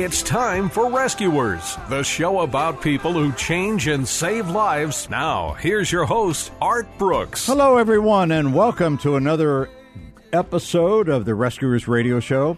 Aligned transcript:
It's 0.00 0.22
time 0.22 0.70
for 0.70 0.90
Rescuers, 0.90 1.76
the 1.90 2.02
show 2.02 2.40
about 2.40 2.80
people 2.80 3.12
who 3.12 3.32
change 3.32 3.86
and 3.86 4.08
save 4.08 4.48
lives. 4.48 5.10
Now, 5.10 5.52
here's 5.52 5.92
your 5.92 6.06
host, 6.06 6.52
Art 6.58 6.86
Brooks. 6.96 7.46
Hello, 7.46 7.76
everyone, 7.76 8.32
and 8.32 8.54
welcome 8.54 8.96
to 8.96 9.16
another 9.16 9.68
episode 10.32 11.10
of 11.10 11.26
the 11.26 11.34
Rescuers 11.34 11.86
Radio 11.86 12.18
Show. 12.18 12.56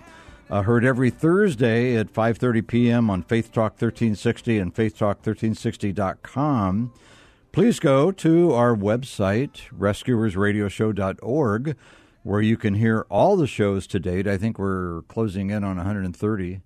Uh, 0.48 0.62
heard 0.62 0.84
every 0.84 1.10
Thursday 1.10 1.96
at 1.96 2.12
5:30 2.12 2.64
p.m. 2.64 3.10
on 3.10 3.24
Faith 3.24 3.50
Talk 3.50 3.72
1360 3.72 4.58
and 4.58 4.72
faithtalk1360.com. 4.72 6.92
Please 7.50 7.80
go 7.80 8.12
to 8.12 8.52
our 8.52 8.76
website, 8.76 9.68
rescuersradioshow.org, 9.76 11.76
where 12.22 12.40
you 12.40 12.56
can 12.56 12.74
hear 12.74 13.04
all 13.10 13.34
the 13.34 13.48
shows 13.48 13.88
to 13.88 13.98
date. 13.98 14.28
I 14.28 14.38
think 14.38 14.60
we're 14.60 15.02
closing 15.08 15.50
in 15.50 15.64
on 15.64 15.78
130 15.78 16.60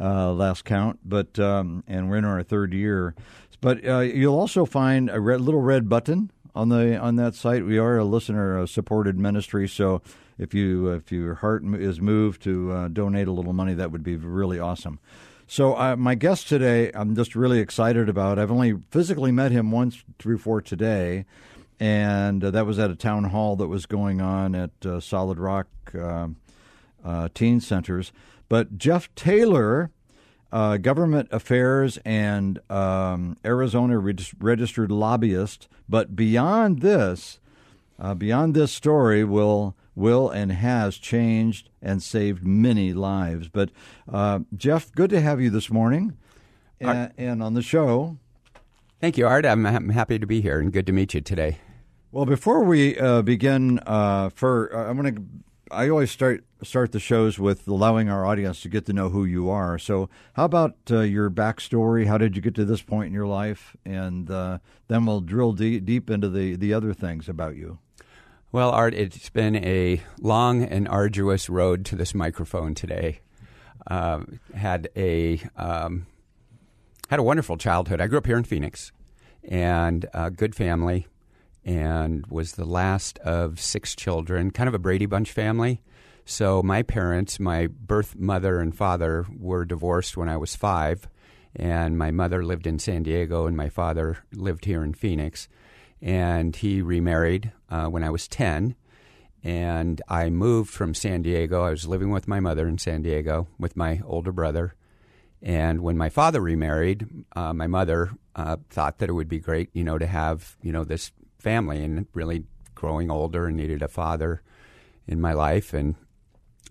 uh, 0.00 0.32
last 0.32 0.64
count, 0.64 1.00
but 1.04 1.38
um, 1.38 1.84
and 1.86 2.08
we're 2.08 2.16
in 2.16 2.24
our 2.24 2.42
third 2.42 2.72
year. 2.72 3.14
But 3.60 3.86
uh, 3.86 4.00
you'll 4.00 4.38
also 4.38 4.64
find 4.64 5.10
a 5.10 5.20
red, 5.20 5.40
little 5.40 5.60
red 5.60 5.88
button 5.88 6.30
on 6.54 6.68
the 6.68 6.96
on 6.96 7.16
that 7.16 7.34
site. 7.34 7.64
We 7.64 7.78
are 7.78 7.98
a 7.98 8.04
listener 8.04 8.66
supported 8.66 9.18
ministry, 9.18 9.68
so 9.68 10.02
if 10.38 10.54
you 10.54 10.88
if 10.88 11.10
your 11.10 11.36
heart 11.36 11.64
is 11.64 12.00
moved 12.00 12.42
to 12.42 12.72
uh, 12.72 12.88
donate 12.88 13.28
a 13.28 13.32
little 13.32 13.52
money, 13.52 13.74
that 13.74 13.90
would 13.90 14.04
be 14.04 14.16
really 14.16 14.60
awesome. 14.60 15.00
So 15.48 15.76
uh, 15.76 15.96
my 15.96 16.14
guest 16.14 16.48
today, 16.48 16.90
I'm 16.94 17.16
just 17.16 17.34
really 17.34 17.58
excited 17.58 18.08
about. 18.08 18.38
I've 18.38 18.50
only 18.50 18.74
physically 18.90 19.32
met 19.32 19.50
him 19.50 19.70
once 19.70 20.04
through 20.18 20.36
before 20.36 20.60
today, 20.60 21.24
and 21.80 22.44
uh, 22.44 22.50
that 22.50 22.66
was 22.66 22.78
at 22.78 22.90
a 22.90 22.94
town 22.94 23.24
hall 23.24 23.56
that 23.56 23.66
was 23.66 23.86
going 23.86 24.20
on 24.20 24.54
at 24.54 24.70
uh, 24.84 25.00
Solid 25.00 25.38
Rock 25.38 25.66
Teen 27.34 27.60
Centers. 27.60 28.12
But 28.48 28.78
Jeff 28.78 29.14
Taylor, 29.14 29.90
uh, 30.50 30.78
government 30.78 31.28
affairs 31.30 31.98
and 32.04 32.58
um, 32.70 33.36
Arizona 33.44 33.98
registered 33.98 34.90
lobbyist. 34.90 35.68
But 35.88 36.16
beyond 36.16 36.80
this, 36.80 37.40
uh, 37.98 38.14
beyond 38.14 38.54
this 38.54 38.72
story, 38.72 39.24
will 39.24 39.76
will 39.94 40.30
and 40.30 40.52
has 40.52 40.96
changed 40.96 41.68
and 41.82 42.02
saved 42.02 42.46
many 42.46 42.92
lives. 42.92 43.48
But 43.48 43.70
uh, 44.10 44.40
Jeff, 44.56 44.92
good 44.92 45.10
to 45.10 45.20
have 45.20 45.40
you 45.40 45.50
this 45.50 45.70
morning, 45.70 46.16
and, 46.80 47.12
and, 47.18 47.42
on 47.42 47.54
the 47.54 47.62
show. 47.62 48.16
Thank 49.00 49.18
you, 49.18 49.26
Art. 49.26 49.44
I'm, 49.44 49.66
I'm, 49.66 49.88
happy 49.90 50.18
to 50.18 50.26
be 50.26 50.40
here 50.40 50.60
and 50.60 50.72
good 50.72 50.86
to 50.86 50.92
meet 50.92 51.14
you 51.14 51.20
today. 51.20 51.58
Well, 52.12 52.26
before 52.26 52.62
we 52.62 52.98
uh, 52.98 53.22
begin, 53.22 53.80
uh, 53.80 54.30
for 54.30 54.74
uh, 54.74 54.88
I'm 54.88 55.00
going 55.00 55.14
to 55.14 55.22
I 55.70 55.88
always 55.88 56.10
start 56.10 56.44
start 56.62 56.92
the 56.92 57.00
shows 57.00 57.38
with 57.38 57.68
allowing 57.68 58.08
our 58.08 58.26
audience 58.26 58.62
to 58.62 58.68
get 58.68 58.86
to 58.86 58.92
know 58.92 59.10
who 59.10 59.24
you 59.24 59.48
are. 59.48 59.78
So, 59.78 60.08
how 60.34 60.44
about 60.44 60.76
uh, 60.90 61.00
your 61.00 61.30
backstory? 61.30 62.06
How 62.06 62.18
did 62.18 62.36
you 62.36 62.42
get 62.42 62.54
to 62.56 62.64
this 62.64 62.82
point 62.82 63.08
in 63.08 63.12
your 63.12 63.26
life? 63.26 63.76
And 63.84 64.30
uh, 64.30 64.58
then 64.88 65.06
we'll 65.06 65.20
drill 65.20 65.52
deep, 65.52 65.84
deep 65.84 66.10
into 66.10 66.28
the, 66.28 66.56
the 66.56 66.72
other 66.72 66.92
things 66.92 67.28
about 67.28 67.56
you. 67.56 67.78
Well, 68.50 68.70
Art, 68.70 68.94
it's 68.94 69.28
been 69.28 69.56
a 69.56 70.02
long 70.20 70.62
and 70.62 70.88
arduous 70.88 71.50
road 71.50 71.84
to 71.86 71.96
this 71.96 72.14
microphone 72.14 72.74
today. 72.74 73.20
Uh, 73.86 74.20
had 74.54 74.88
a 74.96 75.42
um, 75.56 76.06
had 77.08 77.18
a 77.18 77.22
wonderful 77.22 77.56
childhood. 77.56 78.00
I 78.00 78.06
grew 78.06 78.18
up 78.18 78.26
here 78.26 78.38
in 78.38 78.44
Phoenix, 78.44 78.92
and 79.44 80.06
a 80.14 80.30
good 80.30 80.54
family 80.54 81.06
and 81.68 82.26
was 82.28 82.52
the 82.52 82.64
last 82.64 83.18
of 83.18 83.60
six 83.60 83.94
children, 83.94 84.50
kind 84.50 84.68
of 84.68 84.74
a 84.74 84.78
Brady 84.78 85.04
Bunch 85.04 85.30
family. 85.30 85.82
So 86.24 86.62
my 86.62 86.82
parents, 86.82 87.38
my 87.38 87.66
birth 87.66 88.16
mother 88.16 88.58
and 88.58 88.74
father, 88.74 89.26
were 89.38 89.66
divorced 89.66 90.16
when 90.16 90.30
I 90.30 90.38
was 90.38 90.56
five, 90.56 91.06
and 91.54 91.98
my 91.98 92.10
mother 92.10 92.42
lived 92.42 92.66
in 92.66 92.78
San 92.78 93.02
Diego, 93.02 93.46
and 93.46 93.54
my 93.54 93.68
father 93.68 94.16
lived 94.32 94.64
here 94.64 94.82
in 94.82 94.94
Phoenix. 94.94 95.46
And 96.00 96.56
he 96.56 96.80
remarried 96.80 97.52
uh, 97.68 97.88
when 97.88 98.02
I 98.02 98.08
was 98.08 98.28
10, 98.28 98.74
and 99.44 100.00
I 100.08 100.30
moved 100.30 100.70
from 100.70 100.94
San 100.94 101.20
Diego. 101.20 101.64
I 101.64 101.70
was 101.70 101.86
living 101.86 102.10
with 102.10 102.26
my 102.26 102.40
mother 102.40 102.66
in 102.66 102.78
San 102.78 103.02
Diego 103.02 103.46
with 103.58 103.76
my 103.76 104.00
older 104.06 104.32
brother. 104.32 104.74
And 105.42 105.82
when 105.82 105.98
my 105.98 106.08
father 106.08 106.40
remarried, 106.40 107.06
uh, 107.36 107.52
my 107.52 107.66
mother 107.66 108.10
uh, 108.34 108.56
thought 108.70 108.98
that 108.98 109.10
it 109.10 109.12
would 109.12 109.28
be 109.28 109.38
great, 109.38 109.68
you 109.74 109.84
know, 109.84 109.98
to 109.98 110.06
have 110.06 110.56
you 110.62 110.72
know 110.72 110.84
this 110.84 111.12
family 111.38 111.82
and 111.84 112.06
really 112.14 112.44
growing 112.74 113.10
older 113.10 113.46
and 113.46 113.56
needed 113.56 113.82
a 113.82 113.88
father 113.88 114.42
in 115.06 115.20
my 115.20 115.32
life. 115.32 115.72
And 115.74 115.94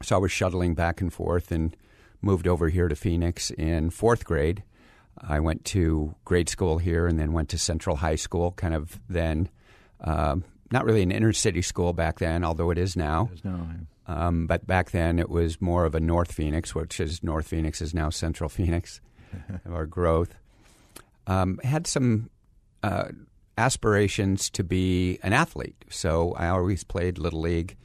so 0.02 0.16
I 0.16 0.20
was 0.20 0.32
shuttling 0.32 0.76
back 0.76 1.02
and 1.02 1.12
forth 1.12 1.52
and 1.52 1.76
moved 2.22 2.48
over 2.48 2.70
here 2.70 2.88
to 2.88 2.96
Phoenix 2.96 3.52
in 3.52 3.90
fourth 3.90 4.26
grade. 4.26 4.64
I 5.20 5.40
went 5.40 5.66
to 5.66 6.16
grade 6.26 6.50
school 6.50 6.78
here 6.78 7.08
and 7.08 7.20
then 7.20 7.34
went 7.34 7.50
to 7.50 7.58
Central 7.58 7.98
High 7.98 8.16
School, 8.16 8.52
kind 8.52 8.74
of 8.74 9.00
then. 9.10 9.50
Um, 10.02 10.44
not 10.72 10.86
really 10.86 11.02
an 11.02 11.12
inner 11.12 11.34
city 11.34 11.62
school 11.62 11.94
back 11.94 12.20
then, 12.20 12.44
although 12.44 12.70
it 12.72 12.78
is 12.78 12.96
now. 12.96 13.30
It 13.32 13.40
is 13.40 13.46
now. 13.46 13.68
Um, 14.08 14.48
but 14.48 14.66
back 14.68 14.92
then 14.92 15.20
it 15.20 15.30
was 15.30 15.62
more 15.62 15.86
of 15.86 15.96
a 15.96 16.00
North 16.00 16.32
Phoenix, 16.32 16.76
which 16.76 17.00
is 17.00 17.24
North 17.24 17.48
Phoenix 17.48 17.82
is 17.82 17.94
now 17.94 18.10
Central 18.10 18.50
Phoenix 18.50 19.02
of 19.66 19.74
our 19.74 19.86
growth. 19.86 20.36
Um, 21.26 21.60
had 21.64 21.88
some 21.88 22.30
uh, 22.84 23.10
aspirations 23.58 24.50
to 24.52 24.64
be 24.64 25.20
an 25.24 25.34
athlete. 25.34 25.86
So 25.90 26.34
I 26.34 26.50
always 26.50 26.84
played 26.84 27.18
Little 27.18 27.42
League, 27.42 27.76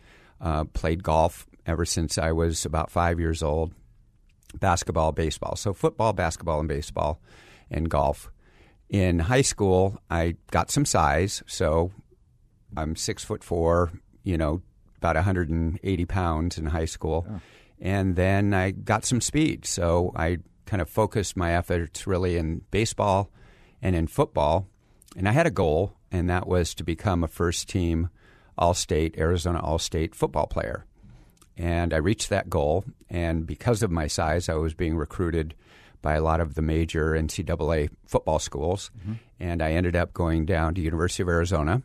uh, 0.41 0.65
played 0.65 1.03
golf 1.03 1.47
ever 1.67 1.85
since 1.85 2.19
I 2.19 2.33
was 2.33 2.65
about 2.65 2.91
five 2.91 3.19
years 3.19 3.43
old, 3.43 3.73
basketball, 4.59 5.13
baseball. 5.13 5.57
So 5.57 5.73
football, 5.73 6.13
basketball, 6.13 6.61
and 6.61 6.69
baseball, 6.69 7.21
and 7.71 7.89
golf. 7.89 8.31
In 8.89 9.21
high 9.21 9.43
school, 9.43 9.99
I 10.11 10.37
got 10.51 10.71
some 10.71 10.85
size. 10.85 11.43
So 11.47 11.93
I'm 12.77 12.97
six 12.97 13.25
foot 13.25 13.43
four, 13.43 13.93
you 14.23 14.37
know, 14.37 14.63
about 14.99 15.17
180 15.17 16.05
pounds 16.05 16.59
in 16.59 16.67
high 16.67 16.85
school. 16.85 17.27
Oh. 17.29 17.41
And 17.81 18.15
then 18.15 18.55
I 18.55 18.71
got 18.71 19.05
some 19.05 19.21
speed. 19.21 19.65
So 19.65 20.13
I 20.15 20.39
kind 20.67 20.81
of 20.81 20.89
focused 20.89 21.37
my 21.37 21.55
efforts 21.55 22.07
really 22.07 22.37
in 22.37 22.63
baseball 22.71 23.31
and 23.81 23.97
in 23.97 24.07
football 24.07 24.69
and 25.17 25.29
I 25.29 25.33
had 25.33 25.47
a 25.47 25.51
goal, 25.51 25.95
and 26.11 26.29
that 26.31 26.47
was 26.47 26.75
to 26.75 26.85
become 26.85 27.23
a 27.23 27.29
first 27.29 27.69
team 27.69 28.09
All 28.57 28.75
State, 28.75 29.17
Arizona 29.19 29.61
All 29.61 29.79
State 29.79 30.15
football 30.15 30.47
player. 30.47 30.87
And 31.57 31.93
I 31.93 31.99
reached 31.99 32.31
that 32.31 32.49
goal, 32.49 32.85
and 33.11 33.47
because 33.47 33.83
of 33.83 33.91
my 33.91 34.07
size, 34.07 34.49
I 34.49 34.55
was 34.55 34.75
being 34.75 34.97
recruited 34.97 35.55
by 36.01 36.15
a 36.15 36.23
lot 36.23 36.41
of 36.41 36.55
the 36.55 36.63
major 36.63 37.13
NCAA 37.13 37.91
football 38.07 38.39
schools. 38.39 38.91
Mm-hmm. 38.99 39.13
And 39.39 39.63
I 39.63 39.73
ended 39.73 39.97
up 39.97 40.13
going 40.13 40.47
down 40.47 40.75
to 40.75 40.81
University 40.81 41.23
of 41.23 41.29
Arizona. 41.29 41.83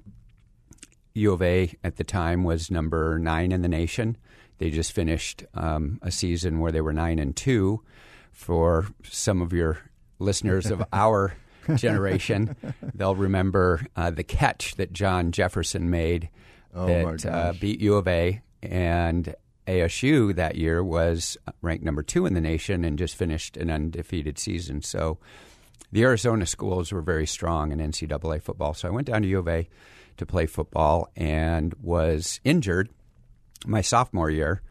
U 1.13 1.33
of 1.33 1.41
A 1.41 1.73
at 1.83 1.97
the 1.97 2.03
time 2.03 2.43
was 2.43 2.71
number 2.71 3.19
nine 3.19 3.51
in 3.51 3.61
the 3.61 3.67
nation. 3.67 4.17
They 4.57 4.69
just 4.69 4.91
finished 4.91 5.43
um, 5.53 5.99
a 6.01 6.11
season 6.11 6.59
where 6.59 6.71
they 6.71 6.81
were 6.81 6.93
nine 6.93 7.19
and 7.19 7.35
two. 7.35 7.83
For 8.31 8.85
some 9.03 9.41
of 9.41 9.51
your 9.51 9.79
listeners 10.19 10.69
of 10.69 10.83
our 10.93 11.35
generation, 11.75 12.55
they'll 12.93 13.15
remember 13.15 13.85
uh, 13.95 14.11
the 14.11 14.23
catch 14.23 14.75
that 14.75 14.93
John 14.93 15.31
Jefferson 15.31 15.89
made 15.89 16.29
oh 16.73 16.87
that 16.87 17.25
uh, 17.25 17.53
beat 17.59 17.79
U 17.81 17.95
of 17.95 18.07
A. 18.07 18.41
And 18.63 19.35
ASU 19.67 20.33
that 20.35 20.55
year 20.55 20.83
was 20.83 21.37
ranked 21.61 21.83
number 21.83 22.01
two 22.01 22.25
in 22.25 22.33
the 22.33 22.41
nation 22.41 22.83
and 22.83 22.97
just 22.97 23.15
finished 23.15 23.57
an 23.57 23.69
undefeated 23.69 24.39
season. 24.39 24.81
So 24.81 25.19
the 25.91 26.03
Arizona 26.03 26.45
schools 26.45 26.91
were 26.91 27.01
very 27.01 27.27
strong 27.27 27.71
in 27.71 27.79
NCAA 27.79 28.41
football. 28.41 28.73
So 28.73 28.87
I 28.87 28.91
went 28.91 29.07
down 29.07 29.21
to 29.21 29.27
U 29.27 29.39
of 29.39 29.47
A 29.47 29.67
to 30.17 30.25
play 30.25 30.45
football 30.45 31.09
and 31.15 31.73
was 31.81 32.39
injured 32.43 32.89
my 33.65 33.81
sophomore 33.81 34.29
year. 34.29 34.61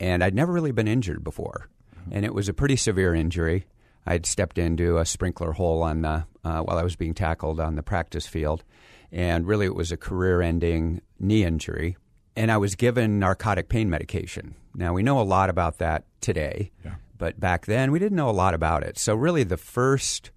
And 0.00 0.22
I'd 0.22 0.34
never 0.34 0.52
really 0.52 0.72
been 0.72 0.88
injured 0.88 1.22
before. 1.22 1.68
And 2.10 2.24
it 2.24 2.34
was 2.34 2.48
a 2.48 2.52
pretty 2.52 2.76
severe 2.76 3.14
injury. 3.14 3.64
I'd 4.06 4.26
stepped 4.26 4.58
into 4.58 4.98
a 4.98 5.04
sprinkler 5.04 5.52
hole 5.52 5.82
on 5.82 6.02
the, 6.02 6.26
uh, 6.44 6.60
while 6.60 6.78
I 6.78 6.82
was 6.82 6.96
being 6.96 7.14
tackled 7.14 7.60
on 7.60 7.76
the 7.76 7.82
practice 7.82 8.26
field. 8.26 8.64
And 9.10 9.46
really, 9.46 9.66
it 9.66 9.74
was 9.74 9.92
a 9.92 9.96
career 9.96 10.42
ending 10.42 11.00
knee 11.18 11.44
injury. 11.44 11.96
And 12.36 12.50
I 12.50 12.56
was 12.56 12.74
given 12.74 13.18
narcotic 13.18 13.68
pain 13.68 13.88
medication. 13.88 14.56
Now, 14.74 14.92
we 14.92 15.02
know 15.02 15.20
a 15.20 15.22
lot 15.22 15.50
about 15.50 15.78
that 15.78 16.04
today. 16.20 16.72
Yeah. 16.84 16.96
But 17.16 17.38
back 17.38 17.66
then, 17.66 17.92
we 17.92 18.00
didn't 18.00 18.16
know 18.16 18.28
a 18.28 18.32
lot 18.32 18.54
about 18.54 18.82
it. 18.82 18.98
So, 18.98 19.14
really, 19.14 19.44
the 19.44 19.56
first 19.56 20.32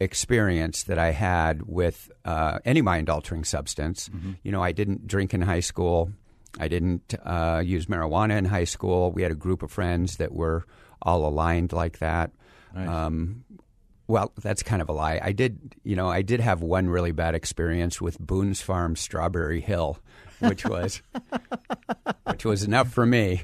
experience 0.00 0.82
that 0.82 0.98
I 0.98 1.12
had 1.12 1.62
with 1.62 2.10
uh, 2.24 2.58
any 2.64 2.82
mind 2.82 3.08
altering 3.08 3.44
substance, 3.44 4.10
you 4.42 4.52
know, 4.52 4.62
I 4.62 4.72
didn't 4.72 5.06
drink 5.06 5.32
in 5.32 5.40
high 5.42 5.60
school. 5.60 6.10
I 6.58 6.68
didn't 6.68 7.14
uh, 7.24 7.62
use 7.64 7.86
marijuana 7.86 8.36
in 8.36 8.46
high 8.46 8.64
school. 8.64 9.12
We 9.12 9.22
had 9.22 9.30
a 9.30 9.36
group 9.36 9.62
of 9.62 9.70
friends 9.70 10.16
that 10.16 10.32
were 10.32 10.66
all 11.02 11.26
aligned 11.26 11.72
like 11.72 11.98
that. 12.00 12.32
Um, 12.76 13.44
well, 14.08 14.32
that's 14.40 14.62
kind 14.62 14.80
of 14.80 14.88
a 14.88 14.92
lie. 14.92 15.20
I 15.22 15.32
did, 15.32 15.74
you 15.82 15.96
know, 15.96 16.08
I 16.08 16.22
did 16.22 16.40
have 16.40 16.62
one 16.62 16.88
really 16.88 17.12
bad 17.12 17.34
experience 17.34 18.00
with 18.00 18.18
Boone's 18.20 18.60
Farm 18.62 18.94
Strawberry 18.94 19.60
Hill, 19.60 19.98
which 20.38 20.64
was, 20.64 21.02
which 22.24 22.44
was 22.44 22.62
enough 22.62 22.92
for 22.92 23.04
me. 23.04 23.42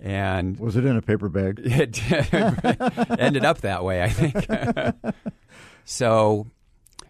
And 0.00 0.58
Was 0.60 0.76
it 0.76 0.84
in 0.84 0.96
a 0.96 1.02
paper 1.02 1.28
bag? 1.28 1.60
it 1.64 2.00
ended 3.20 3.44
up 3.44 3.62
that 3.62 3.84
way, 3.84 4.02
I 4.02 4.08
think. 4.08 5.14
so, 5.84 6.46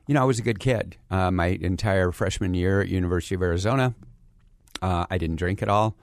you 0.06 0.14
know, 0.14 0.23
I 0.23 0.25
was 0.25 0.38
a 0.38 0.43
good 0.43 0.59
kid. 0.59 0.97
Uh, 1.11 1.31
my 1.31 1.47
entire 1.47 2.11
freshman 2.12 2.55
year 2.55 2.81
at 2.81 2.88
University 2.88 3.35
of 3.35 3.43
Arizona, 3.43 3.94
uh, 4.81 5.06
I 5.11 5.19
didn't 5.19 5.37
drink 5.37 5.62
at 5.62 5.69
all, 5.69 5.97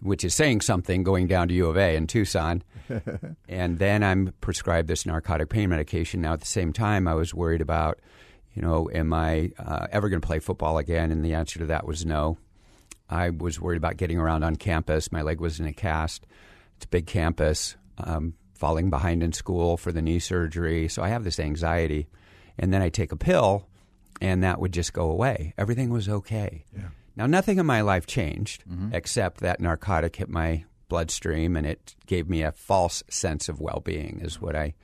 which 0.00 0.24
is 0.24 0.34
saying 0.34 0.60
something 0.60 1.02
going 1.02 1.26
down 1.26 1.48
to 1.48 1.54
U 1.54 1.68
of 1.68 1.76
A 1.76 1.96
in 1.96 2.06
Tucson. 2.06 2.62
and 3.48 3.78
then 3.78 4.02
I'm 4.02 4.32
prescribed 4.40 4.88
this 4.88 5.06
narcotic 5.06 5.48
pain 5.48 5.68
medication. 5.68 6.20
Now, 6.20 6.32
at 6.32 6.40
the 6.40 6.46
same 6.46 6.72
time, 6.72 7.06
I 7.06 7.14
was 7.14 7.34
worried 7.34 7.60
about, 7.60 8.00
you 8.54 8.62
know, 8.62 8.88
am 8.92 9.12
I 9.12 9.52
uh, 9.58 9.86
ever 9.90 10.08
going 10.08 10.20
to 10.20 10.26
play 10.26 10.38
football 10.38 10.78
again? 10.78 11.10
And 11.10 11.24
the 11.24 11.34
answer 11.34 11.58
to 11.60 11.66
that 11.66 11.86
was 11.86 12.04
no. 12.04 12.38
I 13.08 13.30
was 13.30 13.60
worried 13.60 13.76
about 13.76 13.96
getting 13.96 14.18
around 14.18 14.42
on 14.42 14.56
campus. 14.56 15.12
My 15.12 15.22
leg 15.22 15.40
was 15.40 15.60
in 15.60 15.66
a 15.66 15.72
cast. 15.72 16.26
It's 16.76 16.86
a 16.86 16.88
big 16.88 17.06
campus. 17.06 17.76
Um, 17.98 18.34
falling 18.54 18.90
behind 18.90 19.24
in 19.24 19.32
school 19.32 19.76
for 19.76 19.90
the 19.90 20.00
knee 20.00 20.20
surgery. 20.20 20.86
So 20.86 21.02
I 21.02 21.08
have 21.08 21.24
this 21.24 21.40
anxiety. 21.40 22.06
And 22.58 22.72
then 22.72 22.80
I 22.80 22.90
take 22.90 23.10
a 23.10 23.16
pill, 23.16 23.66
and 24.20 24.44
that 24.44 24.60
would 24.60 24.72
just 24.72 24.92
go 24.92 25.10
away. 25.10 25.52
Everything 25.58 25.90
was 25.90 26.08
okay. 26.08 26.64
Now, 27.14 27.26
nothing 27.26 27.58
in 27.58 27.66
my 27.66 27.82
life 27.82 28.06
changed 28.06 28.64
except 28.92 29.40
that 29.40 29.60
narcotic 29.60 30.16
hit 30.16 30.28
my 30.28 30.64
bloodstream, 30.88 31.56
and 31.56 31.66
it 31.66 31.94
gave 32.06 32.28
me 32.28 32.42
a 32.42 32.52
false 32.52 33.02
sense 33.08 33.48
of 33.48 33.60
well 33.60 33.80
being, 33.84 34.20
is 34.22 34.40
what 34.40 34.56
I, 34.56 34.74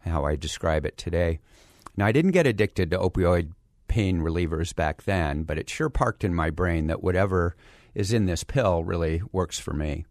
how 0.00 0.24
I 0.24 0.36
describe 0.36 0.86
it 0.86 0.96
today. 0.96 1.40
Now, 1.96 2.06
I 2.06 2.12
didn't 2.12 2.32
get 2.32 2.46
addicted 2.46 2.90
to 2.90 2.98
opioid 2.98 3.52
pain 3.88 4.20
relievers 4.20 4.74
back 4.74 5.04
then, 5.04 5.44
but 5.44 5.58
it 5.58 5.70
sure 5.70 5.88
parked 5.88 6.24
in 6.24 6.34
my 6.34 6.50
brain 6.50 6.86
that 6.88 7.02
whatever 7.02 7.54
is 7.94 8.12
in 8.12 8.26
this 8.26 8.44
pill 8.44 8.82
really 8.82 9.22
works 9.30 9.58
for 9.58 9.72
me. 9.72 10.04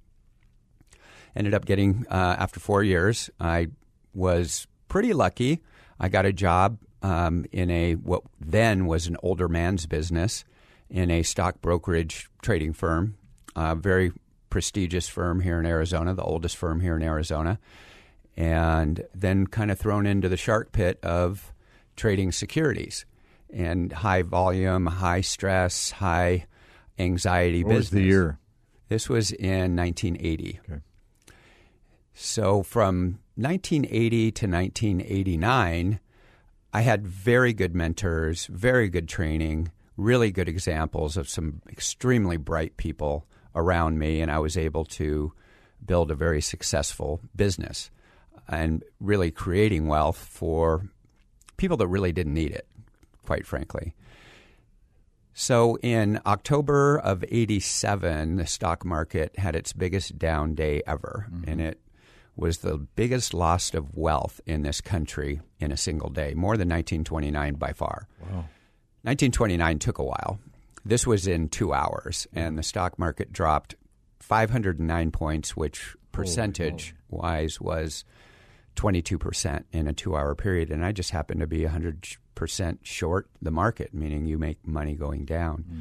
Ended 1.36 1.54
up 1.54 1.66
getting, 1.66 2.06
uh, 2.10 2.36
after 2.38 2.60
four 2.60 2.84
years, 2.84 3.30
I 3.40 3.68
was 4.14 4.68
pretty 4.88 5.12
lucky. 5.12 5.62
I 6.00 6.08
got 6.08 6.26
a 6.26 6.34
job 6.34 6.78
um, 7.02 7.46
in 7.52 7.70
a, 7.70 7.96
what 7.96 8.22
then 8.40 8.86
was 8.86 9.08
an 9.08 9.18
older 9.24 9.50
man's 9.50 9.86
business 9.88 10.46
in 10.94 11.10
a 11.10 11.24
stock 11.24 11.60
brokerage 11.60 12.30
trading 12.44 12.72
firm, 12.72 13.18
a 13.56 13.76
very 13.76 14.14
prestigious 14.52 15.10
firm 15.10 15.42
here 15.42 15.60
in 15.60 15.66
Arizona, 15.66 16.14
the 16.14 16.22
oldest 16.22 16.56
firm 16.56 16.80
here 16.80 16.96
in 16.96 17.02
Arizona, 17.02 17.60
and 18.38 19.04
then 19.14 19.48
kind 19.48 19.72
of 19.72 19.80
thrown 19.80 20.06
into 20.06 20.30
the 20.30 20.38
shark 20.38 20.72
pit 20.72 21.00
of 21.02 21.52
trading 21.96 22.32
securities 22.32 23.06
and 23.52 23.92
high 23.92 24.22
volume, 24.22 24.86
high 24.86 25.22
stress, 25.22 25.90
high 25.92 26.46
anxiety 27.00 27.64
What 27.64 27.70
business. 27.72 27.86
was 27.86 27.90
the 27.90 28.04
year? 28.04 28.40
This 28.90 29.10
was 29.10 29.32
in 29.32 29.76
1980. 29.76 30.60
Okay. 30.70 30.82
So 32.14 32.62
from 32.62 33.20
1980 33.36 34.32
to 34.32 34.48
1989, 34.48 36.00
I 36.72 36.82
had 36.82 37.08
very 37.08 37.54
good 37.54 37.74
mentors, 37.74 38.46
very 38.46 38.90
good 38.90 39.10
training, 39.10 39.72
really 39.98 40.32
good 40.32 40.50
examples 40.50 41.18
of 41.18 41.30
some 41.30 41.62
extremely 41.70 42.38
bright 42.38 42.78
people 42.78 43.26
around 43.56 44.00
me, 44.00 44.22
and 44.22 44.32
I 44.32 44.40
was 44.40 44.58
able 44.58 44.86
to 44.86 45.34
build 45.86 46.12
a 46.12 46.16
very 46.16 46.42
successful 46.42 47.20
business 47.36 47.92
and 48.48 48.84
really 49.00 49.32
creating 49.32 49.88
wealth 49.88 50.18
for 50.18 50.88
people 51.58 51.78
that 51.78 51.88
really 51.88 52.12
didn't 52.12 52.34
need 52.34 52.52
it, 52.52 52.68
quite 53.26 53.46
frankly. 53.46 53.94
So 55.34 55.78
in 55.78 56.20
October 56.26 57.00
of 57.00 57.24
87, 57.28 58.36
the 58.36 58.46
stock 58.46 58.86
market 58.86 59.38
had 59.38 59.56
its 59.56 59.74
biggest 59.74 60.20
down 60.20 60.54
day 60.54 60.82
ever, 60.86 61.28
mm-hmm. 61.32 61.50
and 61.50 61.62
it 61.62 61.80
was 62.36 62.60
the 62.60 62.78
biggest 62.78 63.34
loss 63.34 63.74
of 63.74 63.96
wealth 63.96 64.42
in 64.46 64.64
this 64.64 64.82
country 64.82 65.42
in 65.60 65.72
a 65.72 65.78
single 65.78 66.10
day, 66.10 66.34
more 66.34 66.58
than 66.58 66.70
1929 66.70 67.56
by 67.56 67.74
far. 67.74 68.08
Wow. 68.22 68.46
1929 69.04 69.80
took 69.80 69.98
a 69.98 70.04
while. 70.04 70.40
This 70.86 71.06
was 71.06 71.28
in 71.28 71.50
two 71.50 71.74
hours, 71.74 72.28
and 72.34 72.58
the 72.58 72.64
stock 72.64 72.98
market 72.98 73.32
dropped 73.32 73.76
509 74.20 75.12
points, 75.12 75.56
which 75.56 75.96
percentage 76.12 76.96
wise 77.10 77.60
was 77.60 78.06
22% 78.76 79.64
in 79.72 79.88
a 79.88 79.94
two 79.94 80.16
hour 80.16 80.36
period. 80.36 80.72
And 80.72 80.86
I 80.86 80.92
just 80.92 81.12
happened 81.12 81.42
to 81.42 81.48
be 81.48 81.62
100% 81.62 82.78
short 82.84 83.30
the 83.42 83.52
market, 83.52 83.94
meaning 83.94 84.26
you 84.26 84.38
make 84.38 84.66
money 84.66 84.96
going 84.96 85.26
down. 85.26 85.66
Hmm. 85.68 85.80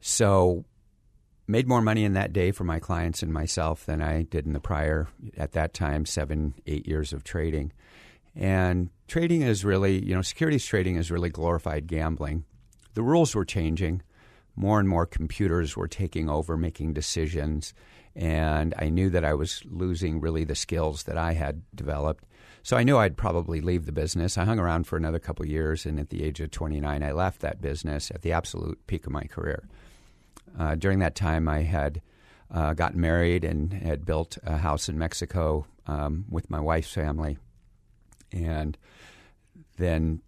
So, 0.00 0.64
made 1.48 1.66
more 1.66 1.82
money 1.82 2.04
in 2.04 2.12
that 2.12 2.32
day 2.32 2.52
for 2.52 2.64
my 2.64 2.78
clients 2.78 3.22
and 3.22 3.32
myself 3.32 3.86
than 3.86 4.00
I 4.02 4.22
did 4.22 4.46
in 4.46 4.52
the 4.52 4.60
prior, 4.60 5.08
at 5.36 5.52
that 5.52 5.74
time, 5.74 6.06
seven, 6.06 6.54
eight 6.66 6.86
years 6.86 7.12
of 7.12 7.24
trading. 7.24 7.72
And 8.36 8.90
trading 9.06 9.42
is 9.42 9.64
really, 9.64 10.04
you 10.04 10.14
know, 10.14 10.22
securities 10.22 10.64
trading 10.64 10.96
is 10.96 11.10
really 11.10 11.30
glorified 11.30 11.86
gambling. 11.86 12.44
The 12.94 13.02
rules 13.02 13.34
were 13.34 13.44
changing. 13.44 14.02
More 14.56 14.78
and 14.78 14.88
more 14.88 15.06
computers 15.06 15.76
were 15.76 15.88
taking 15.88 16.28
over, 16.28 16.56
making 16.56 16.94
decisions. 16.94 17.74
And 18.14 18.74
I 18.78 18.88
knew 18.88 19.10
that 19.10 19.24
I 19.24 19.34
was 19.34 19.62
losing 19.64 20.20
really 20.20 20.44
the 20.44 20.54
skills 20.54 21.04
that 21.04 21.18
I 21.18 21.32
had 21.32 21.62
developed. 21.74 22.24
So 22.62 22.76
I 22.76 22.84
knew 22.84 22.96
I'd 22.96 23.16
probably 23.16 23.60
leave 23.60 23.84
the 23.84 23.92
business. 23.92 24.38
I 24.38 24.44
hung 24.44 24.58
around 24.58 24.86
for 24.86 24.96
another 24.96 25.18
couple 25.18 25.44
years, 25.46 25.84
and 25.84 26.00
at 26.00 26.10
the 26.10 26.22
age 26.24 26.40
of 26.40 26.50
29, 26.50 27.02
I 27.02 27.12
left 27.12 27.40
that 27.40 27.60
business 27.60 28.10
at 28.10 28.22
the 28.22 28.32
absolute 28.32 28.86
peak 28.86 29.06
of 29.06 29.12
my 29.12 29.24
career. 29.24 29.68
Uh, 30.58 30.74
during 30.74 31.00
that 31.00 31.14
time, 31.14 31.48
I 31.48 31.62
had 31.62 32.00
uh, 32.50 32.72
gotten 32.72 33.00
married 33.00 33.44
and 33.44 33.72
had 33.72 34.06
built 34.06 34.38
a 34.44 34.56
house 34.56 34.88
in 34.88 34.96
Mexico 34.96 35.66
um, 35.86 36.24
with 36.30 36.48
my 36.48 36.60
wife's 36.60 36.92
family. 36.92 37.36
And 38.34 38.76
then 39.76 40.20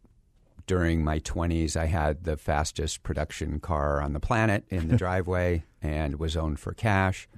during 0.66 1.04
my 1.04 1.20
20s, 1.20 1.76
I 1.76 1.86
had 1.86 2.24
the 2.24 2.36
fastest 2.36 3.02
production 3.02 3.60
car 3.60 4.00
on 4.00 4.12
the 4.12 4.20
planet 4.20 4.64
in 4.68 4.88
the 4.88 4.96
driveway 5.04 5.64
and 5.82 6.18
was 6.18 6.36
owned 6.36 6.58
for 6.58 6.72
cash. 6.72 7.28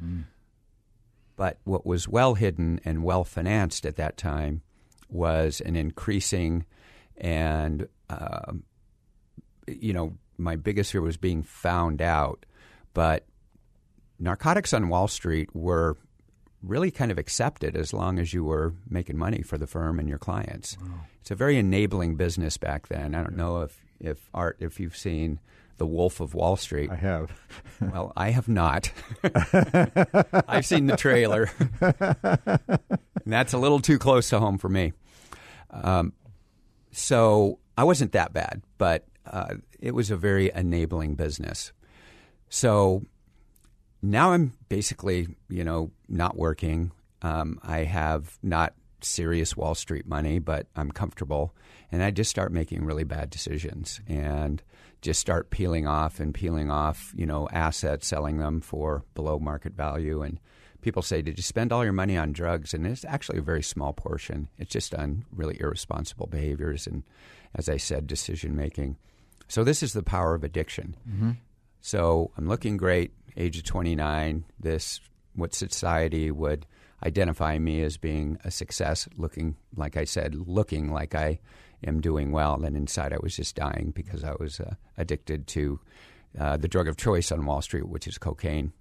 But 1.36 1.58
what 1.64 1.86
was 1.86 2.08
well 2.08 2.34
hidden 2.34 2.80
and 2.84 3.04
well 3.04 3.24
financed 3.24 3.86
at 3.86 3.96
that 3.96 4.16
time 4.16 4.62
was 5.08 5.60
an 5.60 5.76
increasing 5.76 6.64
and, 7.16 7.88
um 8.10 8.64
you 9.66 9.92
know, 9.92 10.16
my 10.38 10.56
biggest 10.56 10.92
fear 10.92 11.02
was 11.02 11.16
being 11.16 11.42
found 11.42 12.00
out. 12.00 12.46
But 12.94 13.26
narcotics 14.18 14.72
on 14.72 14.88
Wall 14.88 15.08
Street 15.08 15.54
were 15.54 15.96
really 16.62 16.90
kind 16.90 17.10
of 17.10 17.18
accepted 17.18 17.76
as 17.76 17.92
long 17.92 18.18
as 18.18 18.34
you 18.34 18.44
were 18.44 18.74
making 18.88 19.16
money 19.16 19.42
for 19.42 19.58
the 19.58 19.66
firm 19.66 19.98
and 19.98 20.08
your 20.08 20.18
clients. 20.18 20.76
It's 21.20 21.30
a 21.30 21.34
very 21.34 21.56
enabling 21.56 22.16
business 22.16 22.56
back 22.56 22.88
then. 22.88 23.14
I 23.14 23.22
don't 23.22 23.36
know 23.36 23.62
if, 23.62 23.84
if 24.00 24.28
Art, 24.34 24.56
if 24.60 24.80
you've 24.80 24.96
seen 24.96 25.40
The 25.76 25.86
Wolf 25.86 26.20
of 26.20 26.34
Wall 26.34 26.56
Street. 26.56 26.90
I 26.90 26.96
have. 26.96 27.30
Well, 27.80 28.12
I 28.16 28.30
have 28.30 28.48
not. 28.48 28.90
I've 30.48 30.66
seen 30.66 30.86
the 30.86 30.96
trailer. 30.96 31.48
and 31.80 33.32
that's 33.32 33.52
a 33.52 33.58
little 33.58 33.78
too 33.78 34.00
close 34.00 34.30
to 34.30 34.40
home 34.40 34.58
for 34.58 34.68
me. 34.68 34.94
Um, 35.70 36.12
so 36.90 37.60
I 37.76 37.84
wasn't 37.84 38.10
that 38.12 38.32
bad, 38.32 38.62
but 38.78 39.06
uh, 39.24 39.54
it 39.78 39.94
was 39.94 40.10
a 40.10 40.16
very 40.16 40.50
enabling 40.52 41.14
business. 41.14 41.72
So 42.48 43.04
now 44.02 44.32
I'm 44.32 44.52
basically, 44.68 45.28
you 45.48 45.64
know, 45.64 45.90
not 46.08 46.36
working. 46.36 46.92
Um, 47.22 47.58
I 47.62 47.78
have 47.78 48.38
not 48.42 48.74
serious 49.00 49.56
Wall 49.56 49.74
Street 49.74 50.06
money, 50.06 50.38
but 50.38 50.66
I'm 50.76 50.90
comfortable. 50.90 51.54
And 51.90 52.02
I 52.02 52.10
just 52.10 52.30
start 52.30 52.52
making 52.52 52.84
really 52.84 53.04
bad 53.04 53.30
decisions 53.30 54.00
and 54.06 54.62
just 55.00 55.20
start 55.20 55.50
peeling 55.50 55.86
off 55.86 56.20
and 56.20 56.34
peeling 56.34 56.70
off, 56.70 57.12
you 57.16 57.26
know, 57.26 57.48
assets, 57.52 58.06
selling 58.06 58.38
them 58.38 58.60
for 58.60 59.04
below 59.14 59.38
market 59.38 59.74
value. 59.74 60.22
And 60.22 60.38
people 60.82 61.02
say, 61.02 61.22
Did 61.22 61.38
you 61.38 61.42
spend 61.42 61.72
all 61.72 61.84
your 61.84 61.92
money 61.92 62.16
on 62.16 62.32
drugs? 62.32 62.74
And 62.74 62.86
it's 62.86 63.04
actually 63.04 63.38
a 63.38 63.42
very 63.42 63.62
small 63.62 63.92
portion. 63.92 64.48
It's 64.58 64.72
just 64.72 64.94
on 64.94 65.24
really 65.32 65.58
irresponsible 65.60 66.26
behaviors 66.26 66.86
and, 66.86 67.04
as 67.54 67.68
I 67.68 67.76
said, 67.76 68.06
decision 68.06 68.54
making. 68.54 68.96
So 69.48 69.64
this 69.64 69.82
is 69.82 69.92
the 69.92 70.02
power 70.02 70.34
of 70.34 70.44
addiction. 70.44 70.94
Mm-hmm. 71.08 71.30
So 71.88 72.32
I'm 72.36 72.46
looking 72.46 72.76
great, 72.76 73.12
age 73.34 73.56
of 73.56 73.64
29. 73.64 74.44
This, 74.60 75.00
what 75.34 75.54
society 75.54 76.30
would 76.30 76.66
identify 77.02 77.58
me 77.58 77.80
as 77.80 77.96
being 77.96 78.36
a 78.44 78.50
success, 78.50 79.08
looking, 79.16 79.56
like 79.74 79.96
I 79.96 80.04
said, 80.04 80.34
looking 80.34 80.92
like 80.92 81.14
I 81.14 81.38
am 81.86 82.02
doing 82.02 82.30
well. 82.30 82.62
And 82.62 82.76
inside 82.76 83.14
I 83.14 83.18
was 83.22 83.34
just 83.34 83.56
dying 83.56 83.92
because 83.96 84.22
I 84.22 84.34
was 84.38 84.60
uh, 84.60 84.74
addicted 84.98 85.46
to 85.46 85.80
uh, 86.38 86.58
the 86.58 86.68
drug 86.68 86.88
of 86.88 86.98
choice 86.98 87.32
on 87.32 87.46
Wall 87.46 87.62
Street, 87.62 87.88
which 87.88 88.06
is 88.06 88.18
cocaine. 88.18 88.74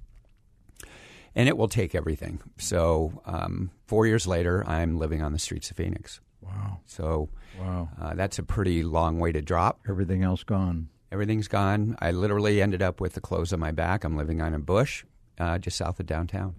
And 1.34 1.48
it 1.48 1.56
will 1.56 1.70
take 1.70 1.96
everything. 1.96 2.42
So 2.58 3.22
um, 3.24 3.72
four 3.86 4.06
years 4.06 4.28
later, 4.28 4.66
I'm 4.68 4.98
living 4.98 5.22
on 5.22 5.32
the 5.32 5.40
streets 5.40 5.72
of 5.72 5.78
Phoenix. 5.78 6.20
Wow. 6.42 6.82
So 6.86 7.30
Wow. 7.58 7.88
uh, 8.02 8.16
that's 8.16 8.38
a 8.38 8.44
pretty 8.44 8.84
long 8.84 9.18
way 9.18 9.32
to 9.32 9.42
drop. 9.42 9.80
Everything 9.88 10.24
else 10.24 10.44
gone. 10.44 10.90
Everything's 11.12 11.48
gone. 11.48 11.96
I 12.00 12.12
literally 12.12 12.62
ended 12.62 12.82
up 12.82 13.00
with 13.00 13.14
the 13.14 13.22
clothes 13.22 13.54
on 13.54 13.60
my 13.60 13.72
back. 13.72 14.04
I'm 14.04 14.18
living 14.18 14.42
on 14.42 14.54
a 14.54 14.60
bush 14.60 15.06
uh, 15.40 15.58
just 15.58 15.78
south 15.78 16.00
of 16.00 16.06
downtown. 16.06 16.56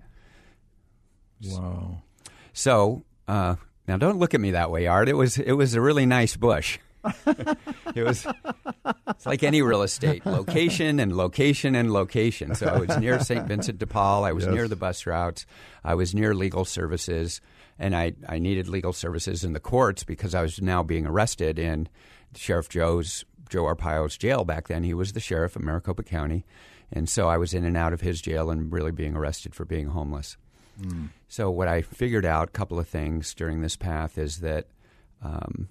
Wow. 1.44 2.02
So 2.52 3.02
uh, 3.26 3.56
now, 3.86 3.96
don't 3.96 4.18
look 4.18 4.34
at 4.34 4.40
me 4.40 4.52
that 4.52 4.70
way, 4.70 4.86
Art. 4.86 5.08
It 5.08 5.14
was 5.14 5.38
it 5.38 5.52
was 5.52 5.74
a 5.74 5.80
really 5.80 6.06
nice 6.06 6.36
bush. 6.36 6.78
it 7.94 8.02
was 8.02 8.26
it's 9.08 9.24
like 9.26 9.42
any 9.44 9.62
real 9.62 9.82
estate 9.82 10.26
location 10.26 10.98
and 10.98 11.16
location 11.16 11.74
and 11.76 11.92
location. 11.92 12.54
So 12.54 12.66
I 12.66 12.78
was 12.78 12.98
near 12.98 13.20
St. 13.20 13.46
Vincent 13.46 13.78
de 13.78 13.86
Paul. 13.86 14.24
I 14.24 14.32
was 14.32 14.44
Yes. 14.44 14.54
near 14.54 14.68
the 14.68 14.76
bus 14.76 15.06
routes. 15.06 15.46
I 15.84 15.94
was 15.94 16.14
near 16.14 16.34
legal 16.34 16.64
services, 16.64 17.40
and 17.78 17.94
I 17.94 18.14
I 18.28 18.38
needed 18.40 18.68
legal 18.68 18.92
services 18.92 19.44
in 19.44 19.52
the 19.52 19.60
courts 19.60 20.02
because 20.04 20.34
I 20.34 20.42
was 20.42 20.60
now 20.60 20.82
being 20.82 21.06
arrested 21.06 21.58
in 21.58 21.88
Sheriff 22.34 22.68
Joe's 22.68 23.24
Joe 23.48 23.64
Arpaio's 23.64 24.16
jail 24.16 24.44
back 24.44 24.68
then. 24.68 24.82
He 24.82 24.94
was 24.94 25.12
the 25.12 25.20
sheriff 25.20 25.56
of 25.56 25.62
Maricopa 25.62 26.02
County, 26.02 26.44
and 26.92 27.08
so 27.08 27.28
I 27.28 27.38
was 27.38 27.54
in 27.54 27.64
and 27.64 27.76
out 27.76 27.92
of 27.92 28.00
his 28.00 28.20
jail 28.20 28.50
and 28.50 28.72
really 28.72 28.92
being 28.92 29.16
arrested 29.16 29.54
for 29.54 29.64
being 29.64 29.88
homeless. 29.88 30.36
So 31.28 31.50
what 31.50 31.66
I 31.68 31.82
figured 31.82 32.24
out, 32.24 32.48
a 32.48 32.52
couple 32.52 32.78
of 32.78 32.88
things 32.88 33.34
during 33.34 33.60
this 33.62 33.76
path, 33.76 34.16
is 34.16 34.38
that 34.38 34.66
um, 35.22 35.68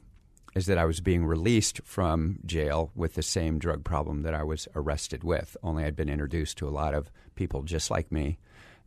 is 0.55 0.65
that 0.65 0.77
I 0.77 0.85
was 0.85 0.99
being 1.01 1.25
released 1.25 1.81
from 1.85 2.39
jail 2.45 2.91
with 2.95 3.13
the 3.13 3.21
same 3.21 3.59
drug 3.59 3.83
problem 3.83 4.23
that 4.23 4.33
I 4.33 4.43
was 4.43 4.67
arrested 4.75 5.23
with. 5.23 5.55
Only 5.63 5.83
I'd 5.83 5.95
been 5.95 6.09
introduced 6.09 6.57
to 6.57 6.67
a 6.67 6.71
lot 6.71 6.93
of 6.93 7.11
people 7.35 7.61
just 7.61 7.91
like 7.91 8.11
me. 8.11 8.39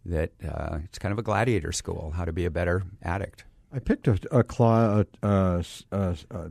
That 0.04 0.32
uh, 0.46 0.78
it's 0.84 0.98
kind 0.98 1.12
of 1.12 1.18
a 1.18 1.22
gladiator 1.22 1.72
school, 1.72 2.12
how 2.16 2.24
to 2.24 2.32
be 2.32 2.44
a 2.44 2.50
better 2.50 2.82
addict. 3.02 3.44
I 3.72 3.78
picked 3.78 4.08
a, 4.08 4.18
a, 4.32 4.42
claw, 4.42 5.04
a, 5.22 5.26
a, 5.26 5.64
a, 5.92 6.16
a 6.30 6.50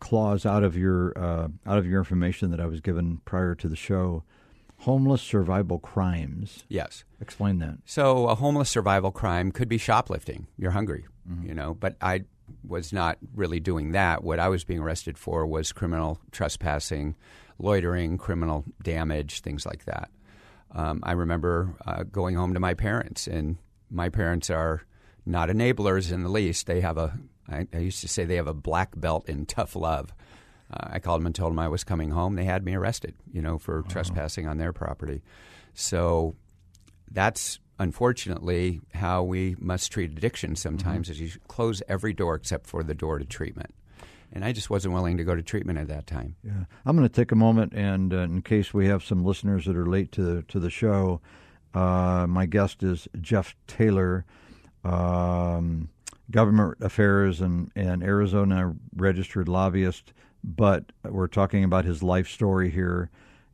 clause 0.00 0.46
out 0.46 0.62
of 0.62 0.76
your 0.76 1.12
uh, 1.16 1.48
out 1.66 1.78
of 1.78 1.86
your 1.86 1.98
information 1.98 2.50
that 2.50 2.60
I 2.60 2.66
was 2.66 2.80
given 2.80 3.20
prior 3.24 3.54
to 3.56 3.68
the 3.68 3.76
show. 3.76 4.24
Homeless 4.80 5.22
survival 5.22 5.78
crimes. 5.78 6.64
Yes. 6.68 7.04
Explain 7.20 7.58
that. 7.60 7.78
So 7.86 8.28
a 8.28 8.34
homeless 8.34 8.68
survival 8.68 9.10
crime 9.10 9.50
could 9.50 9.68
be 9.70 9.78
shoplifting. 9.78 10.48
You're 10.58 10.72
hungry, 10.72 11.06
you 11.42 11.54
know, 11.54 11.72
but 11.72 11.96
I 12.02 12.24
was 12.66 12.92
not 12.92 13.16
really 13.34 13.58
doing 13.58 13.92
that. 13.92 14.22
What 14.22 14.38
I 14.38 14.48
was 14.48 14.64
being 14.64 14.80
arrested 14.80 15.16
for 15.16 15.46
was 15.46 15.72
criminal 15.72 16.20
trespassing, 16.30 17.16
loitering, 17.58 18.18
criminal 18.18 18.64
damage, 18.82 19.40
things 19.40 19.64
like 19.64 19.86
that. 19.86 20.10
Um, 20.72 21.00
I 21.02 21.12
remember 21.12 21.74
uh, 21.86 22.02
going 22.02 22.34
home 22.36 22.52
to 22.54 22.60
my 22.60 22.74
parents, 22.74 23.26
and 23.26 23.56
my 23.90 24.10
parents 24.10 24.50
are 24.50 24.82
not 25.24 25.48
enablers 25.48 26.12
in 26.12 26.22
the 26.22 26.28
least. 26.28 26.66
They 26.66 26.80
have 26.82 26.98
a, 26.98 27.18
I, 27.48 27.66
I 27.72 27.78
used 27.78 28.00
to 28.00 28.08
say 28.08 28.24
they 28.24 28.36
have 28.36 28.46
a 28.48 28.54
black 28.54 28.98
belt 28.98 29.28
in 29.28 29.46
tough 29.46 29.76
love. 29.76 30.12
Uh, 30.72 30.88
I 30.94 30.98
called 30.98 31.20
them 31.20 31.26
and 31.26 31.34
told 31.34 31.52
them 31.52 31.58
I 31.58 31.68
was 31.68 31.84
coming 31.84 32.10
home. 32.10 32.34
They 32.34 32.44
had 32.44 32.64
me 32.64 32.74
arrested, 32.74 33.14
you 33.32 33.40
know, 33.40 33.58
for 33.58 33.82
trespassing 33.88 34.48
on 34.48 34.58
their 34.58 34.72
property. 34.72 35.22
So 35.74 36.34
that's 37.10 37.60
unfortunately 37.78 38.80
how 38.94 39.22
we 39.22 39.54
must 39.58 39.92
treat 39.92 40.10
addiction 40.10 40.56
sometimes 40.56 41.10
is 41.10 41.20
you 41.20 41.30
close 41.46 41.82
every 41.88 42.12
door 42.12 42.34
except 42.34 42.66
for 42.66 42.82
the 42.82 42.94
door 42.94 43.18
to 43.18 43.24
treatment 43.26 43.74
and 44.32 44.44
i 44.46 44.50
just 44.50 44.70
wasn't 44.70 44.92
willing 44.92 45.18
to 45.18 45.24
go 45.24 45.34
to 45.36 45.42
treatment 45.42 45.78
at 45.78 45.86
that 45.86 46.06
time 46.06 46.34
Yeah, 46.42 46.64
I'm 46.86 46.96
going 46.96 47.06
to 47.06 47.14
take 47.14 47.32
a 47.32 47.36
moment, 47.36 47.74
and 47.74 48.14
uh, 48.14 48.18
in 48.20 48.40
case 48.40 48.72
we 48.72 48.86
have 48.86 49.04
some 49.04 49.24
listeners 49.26 49.66
that 49.66 49.76
are 49.76 49.86
late 49.86 50.10
to 50.12 50.22
the, 50.22 50.42
to 50.44 50.58
the 50.58 50.70
show, 50.70 51.20
uh, 51.74 52.26
my 52.26 52.46
guest 52.46 52.82
is 52.82 53.06
Jeff 53.20 53.54
Taylor, 53.66 54.24
um, 54.82 55.90
government 56.30 56.76
affairs 56.80 57.40
and, 57.40 57.70
and 57.76 58.02
Arizona 58.02 58.74
registered 58.94 59.48
lobbyist. 59.48 60.12
But 60.44 60.92
we're 61.02 61.26
talking 61.26 61.64
about 61.64 61.84
his 61.84 62.02
life 62.02 62.28
story 62.28 62.70
here, 62.70 63.10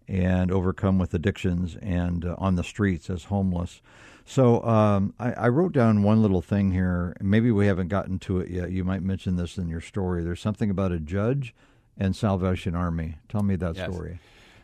and 0.08 0.50
overcome 0.50 0.98
with 0.98 1.14
addictions 1.14 1.76
and 1.80 2.24
uh, 2.24 2.34
on 2.38 2.56
the 2.56 2.64
streets 2.64 3.08
as 3.08 3.24
homeless. 3.24 3.80
So 4.26 4.62
um, 4.64 5.14
I, 5.18 5.32
I 5.32 5.48
wrote 5.48 5.72
down 5.72 6.02
one 6.02 6.20
little 6.22 6.42
thing 6.42 6.70
here. 6.72 7.16
Maybe 7.20 7.50
we 7.50 7.66
haven't 7.66 7.88
gotten 7.88 8.18
to 8.20 8.40
it 8.40 8.50
yet. 8.50 8.70
You 8.72 8.84
might 8.84 9.02
mention 9.02 9.36
this 9.36 9.56
in 9.58 9.68
your 9.68 9.80
story. 9.80 10.22
There's 10.22 10.40
something 10.40 10.70
about 10.70 10.92
a 10.92 11.00
judge 11.00 11.54
and 11.96 12.14
Salvation 12.14 12.74
Army. 12.74 13.16
Tell 13.28 13.42
me 13.42 13.56
that 13.56 13.76
Yes. 13.76 13.90
story. 13.90 14.18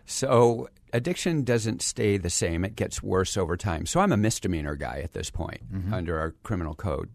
So 0.06 0.68
addiction 0.92 1.44
doesn't 1.44 1.82
stay 1.82 2.16
the 2.18 2.30
same; 2.30 2.64
it 2.64 2.76
gets 2.76 3.02
worse 3.02 3.36
over 3.36 3.56
time. 3.56 3.86
So 3.86 4.00
I'm 4.00 4.12
a 4.12 4.16
misdemeanor 4.16 4.74
guy 4.76 5.00
at 5.02 5.12
this 5.12 5.30
point 5.30 5.60
under 5.92 6.18
our 6.18 6.32
criminal 6.42 6.74
code, 6.74 7.10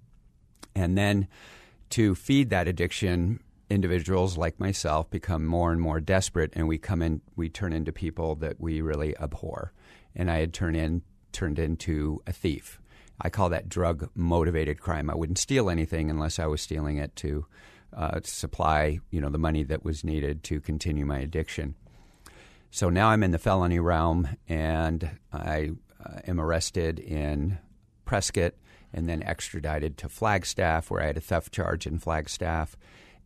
and 0.75 0.97
then 0.97 1.27
to 1.91 2.15
feed 2.15 2.49
that 2.49 2.67
addiction, 2.67 3.39
individuals 3.69 4.37
like 4.37 4.59
myself 4.59 5.09
become 5.09 5.45
more 5.45 5.71
and 5.71 5.81
more 5.81 5.99
desperate, 5.99 6.51
and 6.55 6.67
we 6.67 6.77
come 6.77 7.01
in, 7.01 7.21
we 7.35 7.49
turn 7.49 7.73
into 7.73 7.91
people 7.91 8.35
that 8.35 8.59
we 8.59 8.81
really 8.81 9.15
abhor. 9.17 9.73
And 10.15 10.29
I 10.29 10.39
had 10.39 10.53
turned 10.53 10.77
in 10.77 11.01
turned 11.31 11.57
into 11.57 12.21
a 12.27 12.31
thief. 12.31 12.79
I 13.19 13.29
call 13.29 13.49
that 13.49 13.69
drug 13.69 14.09
motivated 14.15 14.79
crime. 14.79 15.09
I 15.09 15.15
wouldn't 15.15 15.39
steal 15.39 15.69
anything 15.69 16.09
unless 16.09 16.39
I 16.39 16.45
was 16.45 16.61
stealing 16.61 16.97
it 16.97 17.15
to 17.17 17.45
uh, 17.95 18.19
supply, 18.23 18.99
you 19.09 19.21
know, 19.21 19.29
the 19.29 19.37
money 19.37 19.63
that 19.63 19.83
was 19.83 20.03
needed 20.03 20.43
to 20.43 20.61
continue 20.61 21.05
my 21.05 21.19
addiction. 21.19 21.75
So 22.71 22.89
now 22.89 23.09
I'm 23.09 23.23
in 23.23 23.31
the 23.31 23.39
felony 23.39 23.79
realm, 23.79 24.27
and 24.47 25.17
I 25.31 25.71
uh, 26.03 26.19
am 26.27 26.39
arrested 26.39 26.99
in 26.99 27.59
Prescott 28.05 28.53
and 28.93 29.09
then 29.09 29.23
extradited 29.23 29.97
to 29.97 30.09
Flagstaff, 30.09 30.89
where 30.89 31.01
I 31.01 31.07
had 31.07 31.17
a 31.17 31.21
theft 31.21 31.53
charge 31.53 31.87
in 31.87 31.99
Flagstaff, 31.99 32.77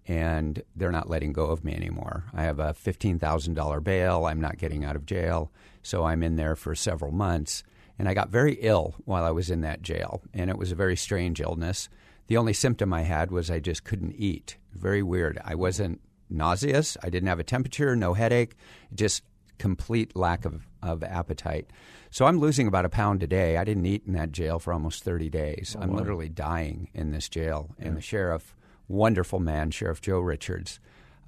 and 0.08 0.64
they're 0.76 0.92
not 0.92 1.10
letting 1.10 1.34
go 1.34 1.46
of 1.46 1.64
me 1.64 1.74
anymore. 1.74 2.24
I 2.34 2.44
have 2.44 2.60
a 2.60 2.74
$15,000 2.74 3.84
bail. 3.84 4.26
I'm 4.26 4.40
not 4.40 4.58
getting 4.58 4.86
out 4.86 4.96
of 4.96 5.06
jail, 5.06 5.52
so 5.84 6.06
I'm 6.06 6.24
in 6.24 6.38
there 6.38 6.56
for 6.56 6.76
several 6.76 7.12
months. 7.12 7.64
And 8.00 8.08
I 8.08 8.14
got 8.14 8.30
very 8.30 8.54
ill 8.62 8.96
while 9.06 9.26
I 9.26 9.32
was 9.32 9.50
in 9.50 9.62
that 9.62 9.82
jail, 9.82 10.22
and 10.34 10.50
it 10.50 10.58
was 10.58 10.72
a 10.72 10.76
very 10.76 10.96
strange 10.96 11.42
illness. 11.42 11.90
The 12.28 12.38
only 12.38 12.54
symptom 12.54 12.94
I 12.94 13.02
had 13.02 13.32
was 13.32 13.50
I 13.50 13.60
just 13.60 13.84
couldn't 13.84 14.16
eat. 14.18 14.58
Very 14.74 15.02
weird. 15.02 15.40
I 15.44 15.56
wasn't 15.56 16.02
nauseous. 16.30 16.98
I 17.02 17.10
didn't 17.10 17.30
have 17.30 17.40
a 17.40 17.44
temperature, 17.44 17.96
no 17.96 18.14
headache, 18.14 18.56
just 18.94 19.24
complete 19.58 20.16
lack 20.16 20.46
of, 20.46 20.68
of 20.82 21.04
appetite. 21.04 21.68
So 22.10 22.26
I'm 22.26 22.40
losing 22.40 22.68
about 22.68 22.86
a 22.86 22.90
pound 22.90 23.24
a 23.24 23.28
day. 23.28 23.58
I 23.58 23.64
didn't 23.64 23.86
eat 23.86 24.04
in 24.08 24.14
that 24.14 24.32
jail 24.32 24.60
for 24.60 24.74
almost 24.74 25.04
30 25.04 25.30
days. 25.30 25.76
I'm 25.80 25.96
literally 25.96 26.30
dying 26.30 26.90
in 26.94 27.12
this 27.12 27.30
jail. 27.30 27.76
And 27.78 27.98
the 27.98 28.02
sheriff, 28.02 28.56
wonderful 28.88 29.40
man, 29.40 29.72
Sheriff 29.72 30.02
Joe 30.02 30.20
Richards, 30.20 30.80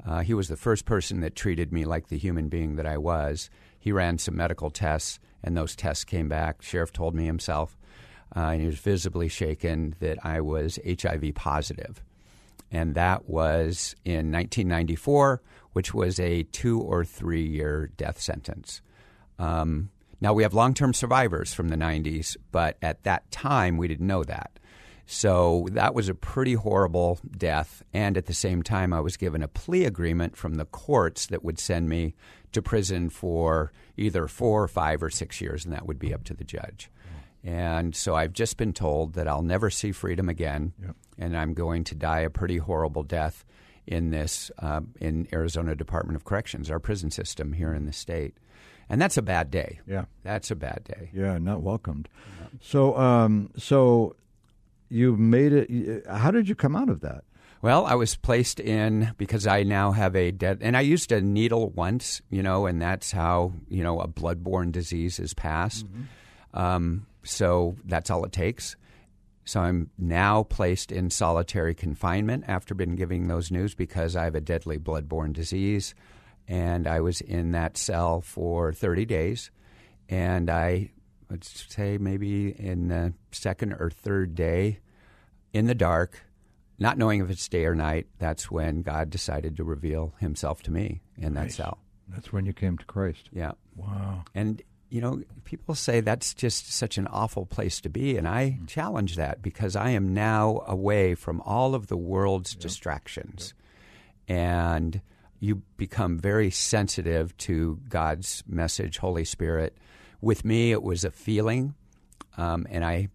uh, 0.06 0.22
he 0.22 0.34
was 0.34 0.48
the 0.48 0.56
first 0.56 0.86
person 0.86 1.20
that 1.22 1.36
treated 1.36 1.74
me 1.74 1.84
like 1.84 2.08
the 2.08 2.18
human 2.18 2.48
being 2.48 2.78
that 2.78 2.86
I 2.86 2.98
was. 2.98 3.50
He 3.78 3.92
ran 3.92 4.18
some 4.18 4.38
medical 4.38 4.70
tests, 4.70 5.20
and 5.44 5.58
those 5.58 5.76
tests 5.76 6.06
came 6.06 6.30
back. 6.30 6.62
Sheriff 6.62 6.94
told 6.94 7.14
me 7.14 7.26
himself, 7.26 7.78
uh, 8.36 8.40
and 8.40 8.62
he 8.62 8.68
was 8.68 8.80
visibly 8.80 9.28
shaken, 9.28 9.96
that 10.00 10.18
I 10.26 10.40
was 10.40 10.80
HIV 10.86 11.36
positive 11.36 12.02
and 12.72 12.96
that 12.96 13.28
was 13.28 13.96
in 14.06 14.32
1994, 14.32 15.42
which 15.74 15.94
was 15.94 16.20
a 16.20 16.44
two 16.44 16.80
or 16.82 17.04
three 17.06 17.46
year 17.46 17.92
death 17.98 18.20
sentence. 18.20 18.82
Um, 19.38 19.90
now 20.22 20.34
we 20.34 20.44
have 20.44 20.54
long 20.54 20.74
term 20.74 20.94
survivors 20.94 21.54
from 21.54 21.70
the 21.70 21.78
90s, 21.78 22.36
but 22.52 22.78
at 22.82 23.04
that 23.04 23.30
time 23.32 23.78
we 23.78 23.88
didn't 23.88 24.08
know 24.08 24.24
that. 24.24 24.52
So 25.06 25.68
that 25.72 25.96
was 25.96 26.08
a 26.08 26.14
pretty 26.14 26.54
horrible 26.54 27.20
death. 27.36 27.82
And 27.94 28.16
at 28.16 28.28
the 28.28 28.34
same 28.34 28.62
time, 28.62 28.94
I 28.94 29.00
was 29.00 29.18
given 29.18 29.42
a 29.42 29.48
plea 29.48 29.86
agreement 29.86 30.38
from 30.38 30.56
the 30.56 30.66
courts 30.66 31.26
that 31.28 31.44
would 31.44 31.58
send 31.58 31.90
me 31.90 32.14
to 32.52 32.62
prison 32.62 33.10
for 33.10 33.72
either 33.98 34.28
four, 34.28 34.64
or 34.64 34.68
five, 34.68 35.02
or 35.02 35.10
six 35.10 35.42
years, 35.42 35.66
and 35.66 35.74
that 35.74 35.88
would 35.88 35.98
be 35.98 36.14
up 36.14 36.26
to 36.26 36.36
the 36.36 36.44
judge. 36.44 36.92
And 37.44 37.96
so 37.96 38.14
I've 38.16 38.34
just 38.34 38.58
been 38.58 38.74
told 38.74 39.14
that 39.14 39.28
I'll 39.28 39.42
never 39.42 39.70
see 39.72 39.92
freedom 39.94 40.30
again, 40.30 40.74
Yep. 40.80 40.96
and 41.18 41.36
I'm 41.38 41.54
going 41.56 41.86
to 41.86 41.96
die 41.96 42.20
a 42.20 42.30
pretty 42.30 42.58
horrible 42.58 43.02
death 43.04 43.46
in 43.90 44.12
this 44.12 44.52
uh, 44.60 44.82
in 45.02 45.28
Arizona 45.34 45.76
Department 45.76 46.16
of 46.16 46.24
Corrections, 46.24 46.70
our 46.70 46.80
prison 46.80 47.10
system 47.10 47.54
here 47.54 47.74
in 47.74 47.86
the 47.88 47.92
state. 47.92 48.38
And 48.88 49.02
that's 49.02 49.18
a 49.18 49.22
bad 49.22 49.52
day. 49.52 49.80
Yeah. 49.88 50.06
That's 50.24 50.52
a 50.52 50.56
bad 50.56 50.84
day. 50.84 51.10
Yeah, 51.14 51.38
not 51.40 51.62
welcomed. 51.62 52.08
So, 52.62 52.98
um, 52.98 53.52
so 53.58 54.16
you 54.90 55.18
made 55.18 55.54
it. 55.54 56.08
How 56.08 56.32
did 56.32 56.48
you 56.48 56.56
come 56.56 56.76
out 56.76 56.90
of 56.90 57.02
that? 57.02 57.24
Well, 57.62 57.86
I 57.86 57.96
was 57.96 58.16
placed 58.16 58.60
in 58.60 59.14
because 59.18 59.46
I 59.46 59.64
now 59.64 59.92
have 59.92 60.16
a 60.16 60.32
dead, 60.32 60.60
and 60.62 60.78
I 60.78 60.82
used 60.82 61.12
a 61.12 61.20
needle 61.20 61.72
once, 61.72 62.22
you 62.30 62.42
know, 62.42 62.66
and 62.68 62.82
that's 62.82 63.12
how 63.12 63.54
you 63.70 63.84
know 63.84 64.00
a 64.00 64.08
bloodborne 64.08 64.72
disease 64.72 65.20
is 65.20 65.34
passed. 65.34 65.86
Um, 66.54 67.06
so 67.24 67.76
that's 67.86 68.10
all 68.10 68.24
it 68.24 68.32
takes. 68.32 68.76
So 69.50 69.62
I'm 69.62 69.90
now 69.98 70.44
placed 70.44 70.92
in 70.92 71.10
solitary 71.10 71.74
confinement 71.74 72.44
after 72.48 72.76
been 72.76 72.96
giving 72.96 73.28
those 73.28 73.50
news 73.50 73.74
because 73.74 74.16
I 74.16 74.26
have 74.26 74.36
a 74.36 74.42
deadly 74.42 74.78
bloodborne 74.78 75.34
disease, 75.34 75.96
and 76.48 76.86
I 76.86 77.00
was 77.00 77.20
in 77.20 77.50
that 77.54 77.76
cell 77.76 78.22
for 78.22 78.72
30 78.72 79.06
days, 79.06 79.50
and 80.08 80.52
I 80.52 80.92
would 81.32 81.44
say 81.44 81.98
maybe 81.98 82.52
in 82.52 82.90
the 82.90 83.14
second 83.32 83.74
or 83.74 83.90
third 83.90 84.36
day, 84.36 84.82
in 85.52 85.66
the 85.66 85.74
dark, 85.74 86.22
not 86.78 87.00
knowing 87.00 87.20
if 87.20 87.32
it's 87.32 87.48
day 87.50 87.66
or 87.66 87.74
night, 87.74 88.06
that's 88.20 88.52
when 88.52 88.84
God 88.84 89.10
decided 89.10 89.58
to 89.58 89.64
reveal 89.64 90.14
Himself 90.20 90.62
to 90.64 90.72
me 90.72 91.02
in 91.18 91.34
that 91.34 91.46
Nice. 91.46 91.56
cell. 91.56 91.80
That's 92.08 92.32
when 92.32 92.46
you 92.46 92.54
came 92.54 92.78
to 92.78 92.86
Christ. 92.86 93.30
Yeah. 93.32 93.54
Wow. 93.76 94.26
And, 94.36 94.62
you 94.90 95.02
know, 95.02 95.22
people 95.44 95.76
say 95.76 96.02
that's 96.02 96.34
just 96.34 96.72
such 96.72 96.98
an 96.98 97.08
awful 97.08 97.46
place 97.46 97.80
to 97.82 97.90
be. 97.90 98.18
And 98.18 98.28
I 98.28 98.60
challenge 98.68 99.16
that 99.16 99.42
because 99.42 99.76
I 99.76 99.92
am 99.92 100.14
now 100.14 100.64
away 100.68 101.16
from 101.16 101.42
all 101.42 101.76
of 101.76 101.88
the 101.88 101.98
world's 101.98 102.56
distractions. 102.56 103.54
And 104.28 105.02
you 105.40 105.62
become 105.78 106.18
very 106.18 106.50
sensitive 106.52 107.36
to 107.38 107.80
God's 107.88 108.44
message, 108.48 108.98
Holy 108.98 109.26
Spirit. 109.26 109.78
With 110.22 110.44
me, 110.44 110.72
it 110.72 110.84
was 110.84 111.04
a 111.04 111.12
feeling. 111.12 111.76
Um, 112.38 112.66
and 112.70 112.84
I, 112.84 113.10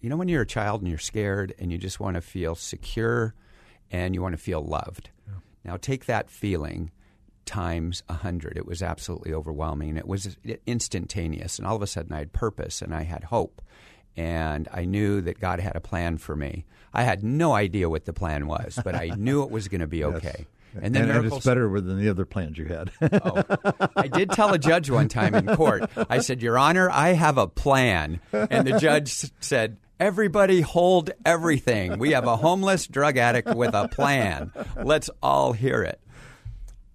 you 0.00 0.10
know, 0.10 0.16
when 0.16 0.28
you're 0.28 0.42
a 0.42 0.46
child 0.46 0.82
and 0.82 0.90
you're 0.90 0.98
scared 0.98 1.54
and 1.58 1.72
you 1.72 1.78
just 1.78 2.00
want 2.00 2.16
to 2.16 2.20
feel 2.20 2.54
secure 2.54 3.34
and 3.90 4.14
you 4.14 4.22
want 4.22 4.32
to 4.32 4.42
feel 4.42 4.62
loved. 4.62 5.10
Now, 5.64 5.76
take 5.76 6.06
that 6.06 6.28
feeling 6.28 6.90
times 7.44 8.02
a 8.08 8.14
hundred. 8.14 8.56
It 8.56 8.66
was 8.66 8.82
absolutely 8.82 9.32
overwhelming. 9.32 9.96
It 9.96 10.06
was 10.06 10.36
instantaneous, 10.66 11.58
and 11.58 11.66
all 11.66 11.76
of 11.76 11.82
a 11.82 11.86
sudden 11.86 12.12
I 12.12 12.18
had 12.18 12.32
purpose 12.32 12.82
and 12.82 12.94
I 12.94 13.02
had 13.02 13.24
hope, 13.24 13.62
and 14.16 14.68
I 14.72 14.84
knew 14.84 15.20
that 15.22 15.40
God 15.40 15.60
had 15.60 15.76
a 15.76 15.80
plan 15.80 16.18
for 16.18 16.36
me. 16.36 16.64
I 16.94 17.04
had 17.04 17.22
no 17.22 17.52
idea 17.54 17.88
what 17.88 18.04
the 18.04 18.12
plan 18.12 18.46
was, 18.46 18.78
but 18.84 18.94
I 18.94 19.08
knew 19.16 19.42
it 19.42 19.50
was 19.50 19.68
going 19.68 19.80
to 19.80 19.86
be 19.86 20.04
okay. 20.04 20.46
And, 20.80 20.94
then 20.94 21.02
and 21.02 21.12
miracles. 21.12 21.38
it's 21.38 21.46
better 21.46 21.68
than 21.80 21.98
the 21.98 22.08
other 22.08 22.24
plans 22.24 22.56
you 22.56 22.64
had. 22.64 22.90
Oh, 23.24 23.42
I 23.94 24.08
did 24.08 24.30
tell 24.30 24.54
a 24.54 24.58
judge 24.58 24.88
one 24.88 25.08
time 25.08 25.34
in 25.34 25.54
court. 25.54 25.90
I 26.08 26.20
said, 26.20 26.40
"Your 26.42 26.56
Honor, 26.56 26.88
I 26.90 27.10
have 27.10 27.36
a 27.36 27.46
plan," 27.46 28.20
and 28.32 28.66
the 28.66 28.78
judge 28.78 29.30
said. 29.40 29.76
Everybody 30.00 30.62
hold 30.62 31.10
everything. 31.24 32.00
We 32.00 32.10
have 32.10 32.26
a 32.26 32.36
homeless 32.36 32.88
drug 32.88 33.18
addict 33.18 33.54
with 33.54 33.72
a 33.72 33.86
plan. 33.86 34.50
Let's 34.82 35.08
all 35.22 35.52
hear 35.52 35.84
it. 35.84 36.00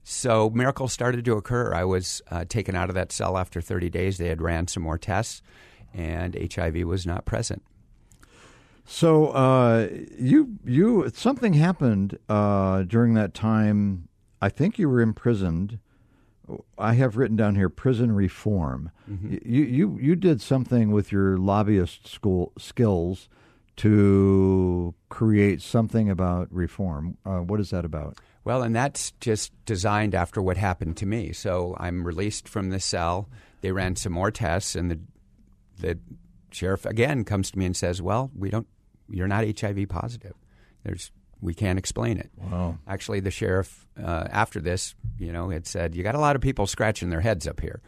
So 0.09 0.49
miracles 0.51 0.93
started 0.93 1.25
to 1.25 1.33
occur. 1.33 1.73
I 1.73 1.83
was 1.83 2.21
uh, 2.31 2.45
taken 2.47 2.75
out 2.75 2.87
of 2.87 2.95
that 2.95 3.11
cell 3.11 3.37
after 3.37 3.59
30 3.59 3.89
days. 3.89 4.17
They 4.17 4.29
had 4.29 4.41
ran 4.41 4.69
some 4.69 4.81
more 4.81 4.97
tests, 4.97 5.41
and 5.93 6.33
HIV 6.53 6.85
was 6.85 7.05
not 7.05 7.25
present. 7.25 7.61
so 8.85 9.27
uh, 9.31 9.89
you 10.17 10.59
you 10.63 11.09
something 11.13 11.55
happened 11.55 12.17
uh, 12.29 12.83
during 12.83 13.15
that 13.15 13.33
time. 13.33 14.07
I 14.41 14.47
think 14.47 14.79
you 14.79 14.87
were 14.87 15.01
imprisoned. 15.01 15.77
I 16.77 16.93
have 16.93 17.17
written 17.17 17.35
down 17.35 17.55
here 17.55 17.67
prison 17.67 18.13
reform. 18.13 18.91
Mm-hmm. 19.11 19.39
You 19.43 19.63
you 19.63 19.97
you 19.99 20.15
did 20.15 20.39
something 20.39 20.91
with 20.91 21.11
your 21.11 21.37
lobbyist 21.37 22.07
school 22.07 22.53
skills 22.57 23.27
to 23.75 24.95
create 25.17 25.63
something 25.63 26.11
about 26.11 26.47
reform. 26.53 27.17
Uh, 27.25 27.39
what 27.39 27.59
is 27.59 27.71
that 27.71 27.83
about? 27.83 28.19
Well, 28.43 28.61
and 28.61 28.75
that's 28.75 29.13
just 29.19 29.51
designed 29.65 30.13
after 30.13 30.43
what 30.43 30.57
happened 30.57 30.95
to 30.97 31.07
me. 31.07 31.33
So 31.33 31.75
I'm 31.79 32.03
released 32.03 32.47
from 32.47 32.69
the 32.69 32.79
cell. 32.79 33.27
They 33.61 33.71
ran 33.71 33.95
some 33.95 34.13
more 34.13 34.29
tests, 34.29 34.75
and 34.75 34.91
the 34.91 34.99
the 35.79 35.97
sheriff 36.51 36.85
again 36.85 37.23
comes 37.23 37.49
to 37.49 37.57
me 37.57 37.65
and 37.65 37.75
says, 37.75 37.99
"Well, 37.99 38.29
we 38.37 38.51
don't. 38.51 38.67
You're 39.09 39.27
not 39.27 39.43
HIV 39.59 39.89
positive. 39.89 40.35
There's 40.83 41.09
we 41.41 41.55
can't 41.55 41.79
explain 41.79 42.19
it." 42.19 42.29
Wow. 42.37 42.77
Actually, 42.87 43.21
the 43.21 43.31
sheriff 43.31 43.87
uh, 43.99 44.27
after 44.29 44.59
this, 44.61 44.93
you 45.17 45.31
know, 45.31 45.49
had 45.49 45.65
said, 45.65 45.95
"You 45.95 46.03
got 46.03 46.13
a 46.13 46.19
lot 46.19 46.35
of 46.35 46.43
people 46.43 46.67
scratching 46.67 47.09
their 47.09 47.21
heads 47.21 47.47
up 47.47 47.59
here." 47.59 47.81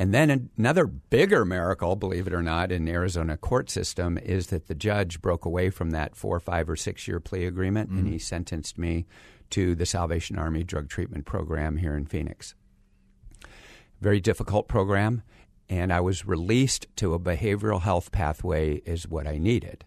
And 0.00 0.14
then 0.14 0.50
another 0.56 0.86
bigger 0.86 1.44
miracle, 1.44 1.94
believe 1.94 2.26
it 2.26 2.32
or 2.32 2.42
not, 2.42 2.72
in 2.72 2.86
the 2.86 2.92
Arizona 2.92 3.36
court 3.36 3.68
system 3.68 4.16
is 4.16 4.46
that 4.46 4.66
the 4.66 4.74
judge 4.74 5.20
broke 5.20 5.44
away 5.44 5.68
from 5.68 5.90
that 5.90 6.16
four, 6.16 6.40
five, 6.40 6.70
or 6.70 6.76
six 6.76 7.06
year 7.06 7.20
plea 7.20 7.44
agreement 7.44 7.90
and 7.90 8.04
mm-hmm. 8.04 8.12
he 8.12 8.18
sentenced 8.18 8.78
me 8.78 9.04
to 9.50 9.74
the 9.74 9.84
Salvation 9.84 10.38
Army 10.38 10.64
drug 10.64 10.88
treatment 10.88 11.26
program 11.26 11.76
here 11.76 11.94
in 11.94 12.06
Phoenix. 12.06 12.54
Very 14.00 14.20
difficult 14.20 14.68
program, 14.68 15.20
and 15.68 15.92
I 15.92 16.00
was 16.00 16.24
released 16.24 16.86
to 16.96 17.12
a 17.12 17.18
behavioral 17.18 17.82
health 17.82 18.10
pathway, 18.10 18.76
is 18.86 19.06
what 19.06 19.26
I 19.26 19.36
needed. 19.36 19.84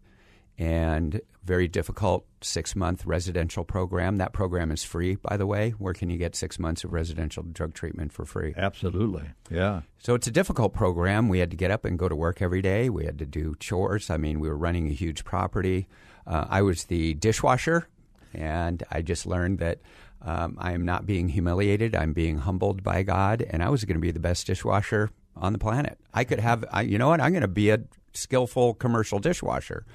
And 0.57 1.21
very 1.43 1.67
difficult 1.67 2.25
six 2.41 2.75
month 2.75 3.05
residential 3.05 3.63
program. 3.63 4.17
That 4.17 4.33
program 4.33 4.71
is 4.71 4.83
free, 4.83 5.15
by 5.15 5.35
the 5.37 5.45
way. 5.45 5.71
Where 5.71 5.93
can 5.93 6.09
you 6.09 6.17
get 6.17 6.35
six 6.35 6.57
months 6.57 6.83
of 6.83 6.93
residential 6.93 7.43
drug 7.43 7.73
treatment 7.73 8.13
for 8.13 8.25
free? 8.25 8.53
Absolutely. 8.55 9.23
Yeah. 9.49 9.81
So 9.97 10.15
it's 10.15 10.27
a 10.27 10.31
difficult 10.31 10.73
program. 10.73 11.29
We 11.29 11.39
had 11.39 11.51
to 11.51 11.57
get 11.57 11.71
up 11.71 11.85
and 11.85 11.99
go 11.99 12.07
to 12.07 12.15
work 12.15 12.41
every 12.41 12.61
day. 12.61 12.89
We 12.89 13.05
had 13.05 13.19
to 13.19 13.25
do 13.25 13.55
chores. 13.59 14.09
I 14.09 14.17
mean, 14.17 14.39
we 14.39 14.47
were 14.47 14.57
running 14.57 14.87
a 14.87 14.93
huge 14.93 15.23
property. 15.25 15.87
Uh, 16.25 16.45
I 16.49 16.61
was 16.61 16.85
the 16.85 17.15
dishwasher, 17.15 17.87
and 18.33 18.83
I 18.89 19.01
just 19.01 19.25
learned 19.25 19.59
that 19.59 19.79
um, 20.21 20.57
I 20.59 20.71
am 20.71 20.85
not 20.85 21.05
being 21.05 21.29
humiliated. 21.29 21.95
I'm 21.95 22.13
being 22.13 22.37
humbled 22.37 22.83
by 22.83 23.03
God, 23.03 23.45
and 23.49 23.61
I 23.61 23.69
was 23.69 23.83
going 23.83 23.97
to 23.97 24.01
be 24.01 24.11
the 24.11 24.19
best 24.19 24.47
dishwasher 24.47 25.09
on 25.35 25.51
the 25.51 25.59
planet. 25.59 25.97
I 26.13 26.23
could 26.23 26.39
have, 26.39 26.63
I, 26.71 26.83
you 26.83 26.97
know 26.97 27.09
what? 27.09 27.19
I'm 27.19 27.31
going 27.31 27.41
to 27.41 27.47
be 27.47 27.71
a 27.71 27.81
skillful 28.13 28.75
commercial 28.75 29.19
dishwasher. 29.19 29.85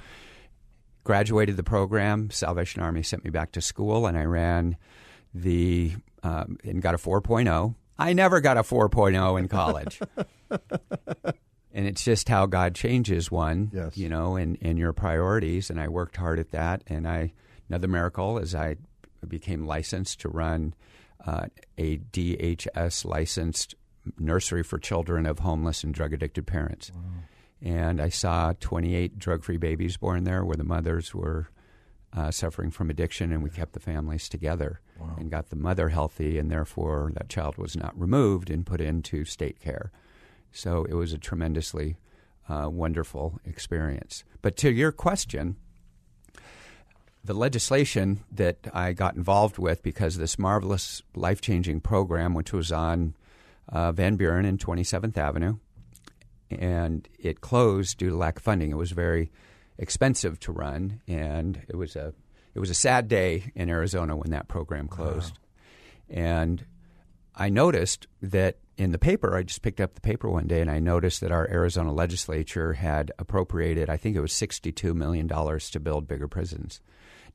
Graduated 1.08 1.56
the 1.56 1.62
program. 1.62 2.28
Salvation 2.28 2.82
Army 2.82 3.02
sent 3.02 3.24
me 3.24 3.30
back 3.30 3.52
to 3.52 3.62
school, 3.62 4.06
and 4.06 4.18
I 4.18 4.24
ran 4.24 4.76
the 5.32 5.94
um, 6.22 6.58
and 6.62 6.82
got 6.82 6.94
a 6.94 6.98
4.0. 6.98 7.74
I 7.98 8.12
never 8.12 8.42
got 8.42 8.58
a 8.58 8.62
4.0 8.62 9.38
in 9.38 9.48
college. 9.48 10.00
and 11.72 11.86
it's 11.86 12.04
just 12.04 12.28
how 12.28 12.44
God 12.44 12.74
changes 12.74 13.30
one, 13.30 13.70
Yes. 13.72 13.96
you 13.96 14.10
know, 14.10 14.36
and, 14.36 14.58
and 14.60 14.78
your 14.78 14.92
priorities. 14.92 15.70
And 15.70 15.80
I 15.80 15.88
worked 15.88 16.18
hard 16.18 16.38
at 16.38 16.50
that. 16.50 16.82
And 16.88 17.08
I 17.08 17.32
another 17.70 17.88
miracle 17.88 18.36
is 18.36 18.54
I 18.54 18.76
became 19.26 19.64
licensed 19.64 20.20
to 20.20 20.28
run 20.28 20.74
uh, 21.26 21.46
a 21.78 21.96
DHS 21.96 23.06
licensed 23.06 23.74
nursery 24.18 24.62
for 24.62 24.78
children 24.78 25.24
of 25.24 25.38
homeless 25.38 25.82
and 25.84 25.94
drug 25.94 26.12
addicted 26.12 26.46
parents. 26.46 26.92
And 27.62 28.00
I 28.00 28.08
saw 28.08 28.52
28 28.60 29.18
drug 29.18 29.42
free 29.42 29.56
babies 29.56 29.96
born 29.96 30.24
there 30.24 30.44
where 30.44 30.56
the 30.56 30.64
mothers 30.64 31.14
were 31.14 31.48
uh, 32.16 32.30
suffering 32.30 32.70
from 32.70 32.90
addiction, 32.90 33.32
and 33.32 33.42
we 33.42 33.50
kept 33.50 33.72
the 33.72 33.80
families 33.80 34.28
together 34.28 34.80
and 35.18 35.30
got 35.30 35.50
the 35.50 35.56
mother 35.56 35.90
healthy, 35.90 36.38
and 36.38 36.50
therefore 36.50 37.12
that 37.14 37.28
child 37.28 37.56
was 37.58 37.76
not 37.76 37.98
removed 37.98 38.50
and 38.50 38.66
put 38.66 38.80
into 38.80 39.24
state 39.24 39.60
care. 39.60 39.92
So 40.52 40.84
it 40.84 40.94
was 40.94 41.12
a 41.12 41.18
tremendously 41.18 41.96
uh, 42.48 42.68
wonderful 42.70 43.38
experience. 43.44 44.24
But 44.40 44.56
to 44.58 44.70
your 44.70 44.92
question, 44.92 45.56
the 47.22 47.34
legislation 47.34 48.20
that 48.32 48.56
I 48.72 48.92
got 48.92 49.16
involved 49.16 49.58
with 49.58 49.82
because 49.82 50.14
of 50.14 50.20
this 50.20 50.38
marvelous 50.38 51.02
life 51.14 51.40
changing 51.40 51.80
program, 51.80 52.34
which 52.34 52.52
was 52.52 52.72
on 52.72 53.14
uh, 53.68 53.92
Van 53.92 54.16
Buren 54.16 54.46
and 54.46 54.58
27th 54.58 55.16
Avenue, 55.16 55.58
and 56.50 57.08
it 57.18 57.40
closed 57.40 57.98
due 57.98 58.11
to 58.11 58.16
lack 58.16 58.38
of 58.38 58.42
funding. 58.42 58.70
It 58.70 58.76
was 58.76 58.92
very 58.92 59.30
expensive 59.78 60.40
to 60.40 60.52
run, 60.52 61.00
and 61.06 61.62
it 61.68 61.76
was 61.76 61.96
a 61.96 62.14
it 62.54 62.61
was 62.61 62.70
a 62.70 62.74
sad 62.74 63.08
day 63.08 63.52
in 63.54 63.68
Arizona 63.68 64.16
when 64.16 64.30
that 64.30 64.48
program 64.48 64.88
closed. 64.88 65.38
And 66.11 66.64
I 67.34 67.50
noticed 67.50 68.08
that 68.20 68.56
in 68.76 68.92
the 68.92 68.98
paper, 68.98 69.37
I 69.37 69.42
just 69.42 69.62
picked 69.62 69.80
up 69.80 69.94
the 69.94 70.00
paper 70.00 70.28
one 70.28 70.46
day 70.46 70.61
and 70.61 70.70
I 70.70 70.78
noticed 70.78 71.20
that 71.20 71.32
our 71.32 71.48
Arizona 71.50 71.92
legislature 71.92 72.72
had 72.74 73.12
appropriated, 73.18 73.90
I 73.90 73.96
think 73.96 74.16
it 74.16 74.20
was 74.20 74.32
$62 74.32 74.94
million 74.94 75.28
to 75.28 75.80
build 75.80 76.08
bigger 76.08 76.28
prisons. 76.28 76.80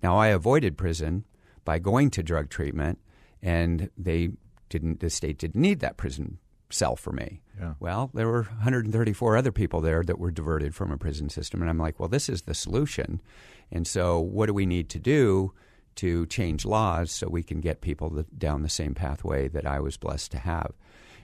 Now, 0.01 0.17
I 0.17 0.27
avoided 0.27 0.77
prison 0.77 1.25
by 1.63 1.79
going 1.79 2.09
to 2.11 2.23
drug 2.23 2.49
treatment, 2.49 2.99
and 3.41 3.89
they 3.97 4.31
didn't, 4.69 4.99
the 4.99 5.09
state 5.09 5.37
didn't 5.37 5.61
need 5.61 5.79
that 5.79 5.95
prison 5.95 6.39
sell 6.69 6.95
for 6.95 7.11
me. 7.11 7.41
Yeah. 7.59 7.73
Well, 7.79 8.09
there 8.13 8.27
were 8.27 8.43
134 8.43 9.37
other 9.37 9.51
people 9.51 9.81
there 9.81 10.03
that 10.03 10.19
were 10.19 10.31
diverted 10.31 10.73
from 10.73 10.91
a 10.91 10.97
prison 10.97 11.29
system. 11.29 11.61
And 11.61 11.69
I'm 11.69 11.77
like, 11.77 11.99
well, 11.99 12.09
this 12.09 12.29
is 12.29 12.43
the 12.43 12.53
solution. 12.53 13.21
And 13.71 13.87
so, 13.87 14.19
what 14.19 14.47
do 14.47 14.53
we 14.53 14.65
need 14.65 14.89
to 14.89 14.99
do 14.99 15.53
to 15.95 16.25
change 16.25 16.65
laws 16.65 17.11
so 17.11 17.27
we 17.27 17.43
can 17.43 17.61
get 17.61 17.81
people 17.81 18.25
down 18.37 18.63
the 18.63 18.69
same 18.69 18.95
pathway 18.95 19.47
that 19.49 19.65
I 19.65 19.79
was 19.79 19.97
blessed 19.97 20.31
to 20.31 20.39
have? 20.39 20.73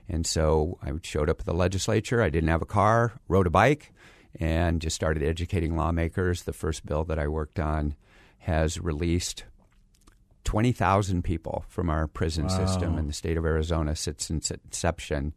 And 0.08 0.26
so, 0.26 0.78
I 0.82 0.92
showed 1.04 1.30
up 1.30 1.42
at 1.42 1.46
the 1.46 1.54
legislature. 1.54 2.22
I 2.22 2.30
didn't 2.30 2.50
have 2.50 2.62
a 2.62 2.68
car, 2.68 3.20
rode 3.28 3.48
a 3.48 3.52
bike, 3.52 3.92
and 4.40 4.82
just 4.82 4.96
started 4.96 5.24
educating 5.24 5.76
lawmakers. 5.76 6.44
The 6.44 6.54
first 6.54 6.86
bill 6.86 7.04
that 7.06 7.20
I 7.20 7.28
worked 7.28 7.60
on 7.60 7.96
has 8.40 8.80
released 8.80 9.44
20,000 10.44 11.24
people 11.24 11.64
from 11.68 11.90
our 11.90 12.08
prison 12.08 12.48
Wow. 12.48 12.66
system 12.66 12.98
in 12.98 13.08
the 13.08 13.14
state 13.14 13.38
of 13.38 13.46
Arizona 13.46 13.96
since 13.96 14.30
its 14.30 14.52
inception 14.52 15.34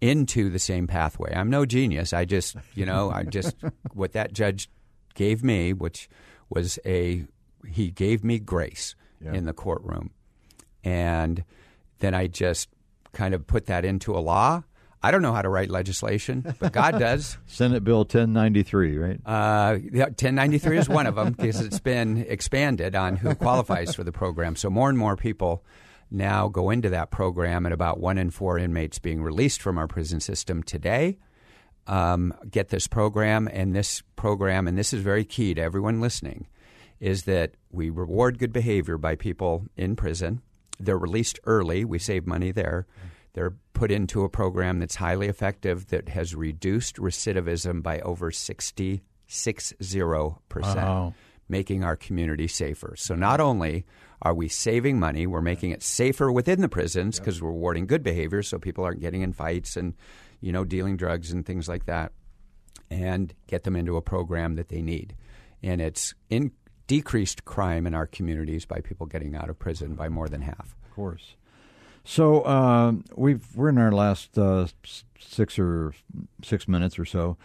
into 0.00 0.48
the 0.48 0.58
same 0.58 0.86
pathway. 0.86 1.32
I'm 1.34 1.50
no 1.50 1.66
genius. 1.66 2.12
I 2.12 2.24
just, 2.24 2.56
you 2.74 2.86
know, 2.86 3.10
I 3.10 3.24
just, 3.24 3.56
what 3.92 4.12
that 4.12 4.32
judge 4.32 4.70
gave 5.14 5.42
me, 5.42 5.72
which 5.72 6.08
was 6.48 6.78
a, 6.86 7.24
he 7.68 7.90
gave 7.90 8.22
me 8.24 8.38
grace 8.38 8.94
Yeah. 9.20 9.32
in 9.34 9.44
the 9.44 9.52
courtroom. 9.52 10.10
And 10.84 11.44
then 11.98 12.14
I 12.14 12.28
just 12.28 12.68
kind 13.12 13.34
of 13.34 13.46
put 13.46 13.66
that 13.66 13.84
into 13.84 14.16
a 14.16 14.20
law. 14.20 14.62
I 15.02 15.10
don't 15.10 15.22
know 15.22 15.32
how 15.32 15.42
to 15.42 15.48
write 15.48 15.70
legislation, 15.70 16.44
but 16.58 16.72
God 16.72 16.92
does. 16.98 17.38
Senate 17.46 17.84
Bill 17.84 17.98
1093, 17.98 18.98
right? 18.98 19.20
Uh, 19.24 19.78
yeah, 19.92 20.04
1093 20.06 20.78
is 20.78 20.88
one 20.88 21.06
of 21.06 21.14
them 21.14 21.32
because 21.32 21.60
it's 21.60 21.80
been 21.80 22.26
expanded 22.28 22.94
on 22.96 23.16
who 23.16 23.34
qualifies 23.34 23.94
for 23.94 24.04
the 24.04 24.12
program. 24.12 24.56
So 24.56 24.70
more 24.70 24.88
and 24.88 24.98
more 24.98 25.16
people 25.16 25.64
now 26.10 26.48
go 26.48 26.70
into 26.70 26.88
that 26.90 27.10
program, 27.10 27.66
and 27.66 27.72
about 27.72 28.00
one 28.00 28.18
in 28.18 28.30
four 28.30 28.58
inmates 28.58 28.98
being 28.98 29.22
released 29.22 29.62
from 29.62 29.78
our 29.78 29.86
prison 29.86 30.20
system 30.20 30.62
today 30.62 31.18
um, 31.88 32.34
get 32.48 32.68
this 32.68 32.86
program. 32.86 33.48
And 33.52 33.74
this 33.74 34.02
program, 34.16 34.68
and 34.68 34.78
this 34.78 34.92
is 34.92 35.02
very 35.02 35.24
key 35.24 35.54
to 35.54 35.60
everyone 35.62 36.00
listening, 36.00 36.46
is 37.00 37.24
that 37.24 37.52
we 37.70 37.90
reward 37.90 38.38
good 38.38 38.52
behavior 38.52 38.98
by 38.98 39.14
people 39.16 39.66
in 39.76 39.96
prison. 39.96 40.42
They're 40.78 40.98
released 40.98 41.40
early. 41.44 41.84
We 41.84 41.98
save 41.98 42.26
money 42.26 42.52
there. 42.52 42.86
They're 43.38 43.54
put 43.72 43.92
into 43.92 44.24
a 44.24 44.28
program 44.28 44.80
that's 44.80 44.96
highly 44.96 45.28
effective 45.28 45.86
that 45.90 46.08
has 46.08 46.34
reduced 46.34 46.96
recidivism 46.96 47.84
by 47.84 48.00
over 48.00 48.32
60, 48.32 49.00
60%, 49.28 50.74
Wow. 50.76 51.14
making 51.48 51.84
our 51.84 51.94
community 51.94 52.48
safer. 52.48 52.94
So 52.96 53.14
not 53.14 53.38
only 53.38 53.86
are 54.22 54.34
we 54.34 54.48
saving 54.48 54.98
money, 54.98 55.24
we're 55.28 55.40
making 55.40 55.70
it 55.70 55.84
safer 55.84 56.32
within 56.32 56.62
the 56.62 56.68
prisons 56.68 57.20
because 57.20 57.40
we're 57.40 57.50
rewarding 57.50 57.86
good 57.86 58.02
behavior 58.02 58.42
so 58.42 58.58
people 58.58 58.82
aren't 58.82 58.98
getting 58.98 59.22
in 59.22 59.32
fights 59.32 59.76
and, 59.76 59.94
you 60.40 60.50
know, 60.50 60.64
dealing 60.64 60.96
drugs 60.96 61.30
and 61.30 61.46
things 61.46 61.68
like 61.68 61.86
that 61.86 62.10
and 62.90 63.34
get 63.46 63.62
them 63.62 63.76
into 63.76 63.96
a 63.96 64.02
program 64.02 64.56
that 64.56 64.68
they 64.68 64.82
need. 64.82 65.14
And 65.62 65.80
it's 65.80 66.12
in 66.28 66.50
decreased 66.88 67.44
crime 67.44 67.86
in 67.86 67.94
our 67.94 68.08
communities 68.08 68.64
by 68.64 68.80
people 68.80 69.06
getting 69.06 69.36
out 69.36 69.48
of 69.48 69.60
prison 69.60 69.94
by 69.94 70.08
more 70.08 70.28
than 70.28 70.42
half. 70.42 70.74
Of 70.84 70.90
course. 70.96 71.36
So 72.04 72.44
um, 72.46 73.04
we've 73.16 73.44
we're 73.54 73.68
in 73.68 73.78
our 73.78 73.92
last 73.92 74.38
uh, 74.38 74.66
six 75.18 75.58
or 75.58 75.92
six 76.42 76.66
minutes 76.68 76.98
or 76.98 77.04
so. 77.04 77.36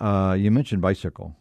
Uh, 0.00 0.36
you 0.38 0.50
mentioned 0.50 0.82
bicycle. 0.82 1.36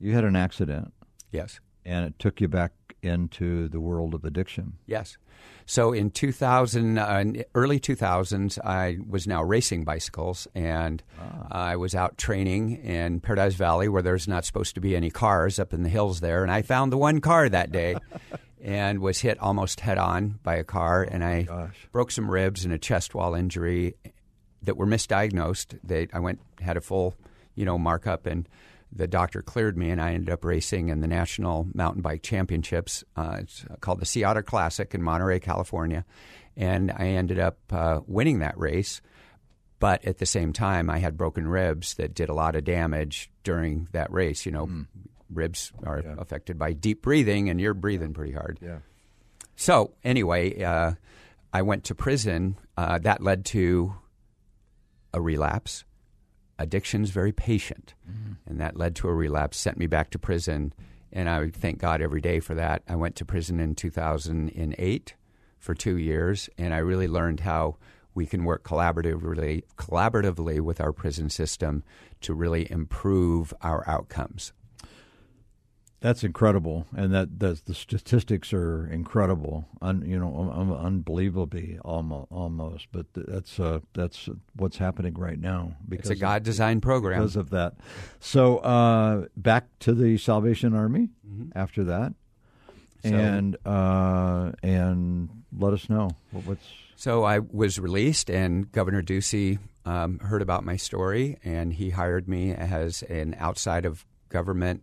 You 0.00 0.14
had 0.14 0.24
an 0.24 0.36
accident, 0.36 0.92
Yes. 1.32 1.60
and 1.84 2.06
it 2.06 2.18
took 2.18 2.40
you 2.40 2.48
back 2.48 2.72
into 3.02 3.68
the 3.68 3.78
world 3.78 4.14
of 4.14 4.24
addiction. 4.24 4.74
Yes. 4.86 5.18
So 5.66 5.92
in 5.92 6.10
2000, 6.10 6.98
uh, 6.98 7.24
early 7.54 7.78
2000s, 7.78 8.58
I 8.64 8.96
was 9.06 9.26
now 9.26 9.42
racing 9.42 9.84
bicycles, 9.84 10.48
and 10.54 11.02
I 11.50 11.76
was 11.76 11.94
out 11.94 12.16
training 12.18 12.72
in 12.82 13.20
Paradise 13.20 13.54
Valley, 13.54 13.88
where 13.88 14.02
there's 14.02 14.26
not 14.26 14.44
supposed 14.46 14.74
to 14.76 14.80
be 14.80 14.96
any 14.96 15.10
cars 15.10 15.58
up 15.58 15.72
in 15.74 15.82
the 15.82 15.88
hills 15.90 16.20
there. 16.20 16.42
And 16.42 16.50
I 16.50 16.62
found 16.62 16.90
the 16.92 16.98
one 16.98 17.20
car 17.20 17.48
that 17.50 17.70
day, 17.70 17.96
and 18.62 19.00
was 19.00 19.20
hit 19.20 19.38
almost 19.38 19.80
head 19.80 19.98
on 19.98 20.38
by 20.42 20.56
a 20.56 20.64
car, 20.64 21.02
and 21.02 21.24
I 21.24 21.42
gosh. 21.42 21.88
broke 21.92 22.10
some 22.10 22.30
ribs 22.30 22.64
and 22.64 22.74
a 22.74 22.78
chest 22.78 23.14
wall 23.14 23.34
injury 23.34 23.94
that 24.62 24.76
were 24.76 24.86
misdiagnosed. 24.86 25.78
They, 25.82 26.08
I 26.12 26.18
went 26.18 26.40
had 26.60 26.76
a 26.76 26.80
full, 26.80 27.14
you 27.54 27.64
know, 27.64 27.78
markup, 27.78 28.26
and 28.26 28.48
the 28.92 29.06
doctor 29.06 29.40
cleared 29.42 29.76
me, 29.76 29.90
and 29.90 30.00
I 30.00 30.14
ended 30.14 30.30
up 30.30 30.44
racing 30.44 30.88
in 30.88 31.00
the 31.00 31.06
National 31.06 31.68
Mountain 31.74 32.02
Bike 32.02 32.22
Championships. 32.22 33.04
Uh, 33.16 33.36
it's 33.40 33.64
called 33.80 34.00
the 34.00 34.06
Sea 34.06 34.24
Otter 34.24 34.42
Classic 34.42 34.94
in 34.94 35.02
Monterey, 35.02 35.40
California, 35.40 36.04
and 36.56 36.90
I 36.90 37.06
ended 37.06 37.38
up 37.38 37.58
uh, 37.70 38.00
winning 38.06 38.40
that 38.40 38.58
race. 38.58 39.00
But 39.78 40.04
at 40.04 40.18
the 40.18 40.26
same 40.26 40.52
time, 40.52 40.90
I 40.90 40.98
had 40.98 41.16
broken 41.16 41.48
ribs 41.48 41.94
that 41.94 42.12
did 42.12 42.28
a 42.28 42.34
lot 42.34 42.54
of 42.54 42.64
damage 42.64 43.30
during 43.44 43.88
that 43.92 44.12
race. 44.12 44.44
You 44.44 44.52
know, 44.52 44.68
ribs 45.32 45.72
are 45.84 45.98
affected 46.18 46.58
by 46.58 46.72
deep 46.72 47.02
breathing, 47.02 47.48
and 47.48 47.60
you're 47.60 47.74
breathing 47.74 48.12
pretty 48.12 48.32
hard. 48.32 48.58
Yeah. 48.60 48.78
So 49.56 49.92
anyway, 50.04 50.62
uh, 50.62 50.92
I 51.52 51.62
went 51.62 51.84
to 51.84 51.94
prison. 51.94 52.56
Uh, 52.76 52.98
that 52.98 53.22
led 53.22 53.44
to 53.46 53.94
a 55.12 55.20
relapse. 55.20 55.84
Addiction's 56.58 57.10
very 57.10 57.32
patient, 57.32 57.94
and 58.46 58.60
that 58.60 58.76
led 58.76 58.94
to 58.96 59.08
a 59.08 59.14
relapse. 59.14 59.56
Sent 59.56 59.78
me 59.78 59.86
back 59.86 60.10
to 60.10 60.18
prison, 60.18 60.74
and 61.12 61.28
I 61.28 61.48
thank 61.48 61.78
God 61.78 62.02
every 62.02 62.20
day 62.20 62.40
for 62.40 62.54
that. 62.54 62.82
I 62.86 62.96
went 62.96 63.16
to 63.16 63.24
prison 63.24 63.60
in 63.60 63.74
2008 63.74 65.14
for 65.58 65.74
two 65.74 65.96
years, 65.96 66.50
and 66.58 66.74
I 66.74 66.78
really 66.78 67.08
learned 67.08 67.40
how 67.40 67.76
we 68.14 68.26
can 68.26 68.44
work 68.44 68.62
collaboratively 68.62 69.62
collaboratively 69.76 70.60
with 70.60 70.80
our 70.80 70.92
prison 70.92 71.30
system 71.30 71.82
to 72.20 72.34
really 72.34 72.70
improve 72.70 73.54
our 73.62 73.88
outcomes. 73.88 74.52
That's 76.00 76.24
incredible, 76.24 76.86
and 76.96 77.12
that 77.12 77.38
that's, 77.38 77.60
the 77.60 77.74
statistics 77.74 78.54
are 78.54 78.86
incredible. 78.90 79.66
Un, 79.82 80.02
you 80.06 80.18
know, 80.18 80.50
un, 80.50 80.72
unbelievably 80.72 81.78
almost, 81.84 82.32
almost. 82.32 82.86
But 82.90 83.06
that's 83.14 83.60
uh, 83.60 83.80
that's 83.92 84.28
what's 84.56 84.78
happening 84.78 85.12
right 85.14 85.38
now 85.38 85.74
because 85.86 86.10
It's 86.10 86.18
a 86.18 86.22
God 86.22 86.42
designed 86.42 86.80
program. 86.82 87.20
because 87.20 87.36
of 87.36 87.50
that. 87.50 87.74
So 88.18 88.58
uh, 88.58 89.26
back 89.36 89.66
to 89.80 89.92
the 89.92 90.16
Salvation 90.16 90.74
Army 90.74 91.10
after 91.54 91.84
that, 91.84 92.14
Mm-hmm. 93.02 93.16
So- 93.16 93.16
and 93.16 93.56
uh, 93.64 94.52
and 94.62 95.28
let 95.58 95.72
us 95.72 95.88
know 95.88 96.10
what, 96.32 96.44
what's 96.46 96.66
So 96.96 97.24
I 97.24 97.38
was 97.38 97.78
released, 97.78 98.28
and 98.30 98.70
Governor 98.72 99.02
Ducey 99.02 99.58
um, 99.86 100.18
heard 100.18 100.42
about 100.42 100.64
my 100.64 100.76
story, 100.76 101.38
and 101.42 101.72
he 101.72 101.90
hired 101.90 102.28
me 102.28 102.52
as 102.52 103.02
an 103.04 103.36
outside 103.38 103.86
of 103.86 104.04
government 104.28 104.82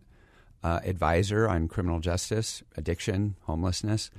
uh, 0.64 0.80
advisor 0.84 1.48
on 1.48 1.68
criminal 1.68 2.00
justice, 2.00 2.62
addiction, 2.76 3.36
homelessness. 3.42 4.10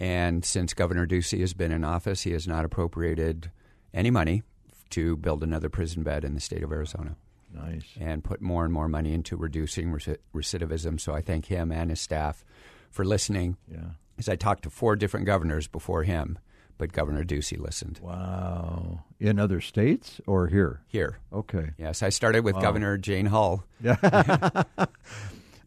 And 0.00 0.44
since 0.44 0.74
Governor 0.74 1.06
Ducey 1.06 1.40
has 1.40 1.54
been 1.54 1.72
in 1.72 1.84
office, 1.84 2.22
he 2.22 2.30
has 2.32 2.46
not 2.46 2.64
appropriated 2.64 3.50
any 3.92 4.10
money 4.10 4.42
to 4.90 5.16
build 5.16 5.42
another 5.42 5.68
prison 5.68 6.02
bed 6.02 6.24
in 6.24 6.34
the 6.34 6.40
state 6.40 6.62
of 6.62 6.70
Arizona 6.72 7.16
nice. 7.52 7.84
and 8.00 8.22
put 8.24 8.40
more 8.40 8.64
and 8.64 8.72
more 8.72 8.88
money 8.88 9.12
into 9.12 9.36
reducing 9.36 9.92
recidivism. 9.92 11.00
So 11.00 11.14
I 11.14 11.20
thank 11.20 11.46
him 11.46 11.70
and 11.72 11.90
his 11.90 12.00
staff 12.00 12.44
for 12.90 13.04
listening 13.04 13.56
Yeah. 13.70 13.90
as 14.18 14.28
I 14.28 14.36
talked 14.36 14.62
to 14.62 14.70
four 14.70 14.96
different 14.96 15.26
governors 15.26 15.66
before 15.66 16.04
him, 16.04 16.38
but 16.78 16.92
Governor 16.92 17.24
Ducey 17.24 17.58
listened. 17.58 17.98
Wow. 18.02 19.00
In 19.18 19.38
other 19.38 19.60
states 19.60 20.20
or 20.26 20.46
here? 20.46 20.80
Here, 20.86 21.18
Okay. 21.32 21.70
yes, 21.76 22.02
I 22.02 22.08
started 22.08 22.44
with 22.44 22.54
Governor 22.60 22.96
Jane 22.98 23.26
Hull. 23.26 23.64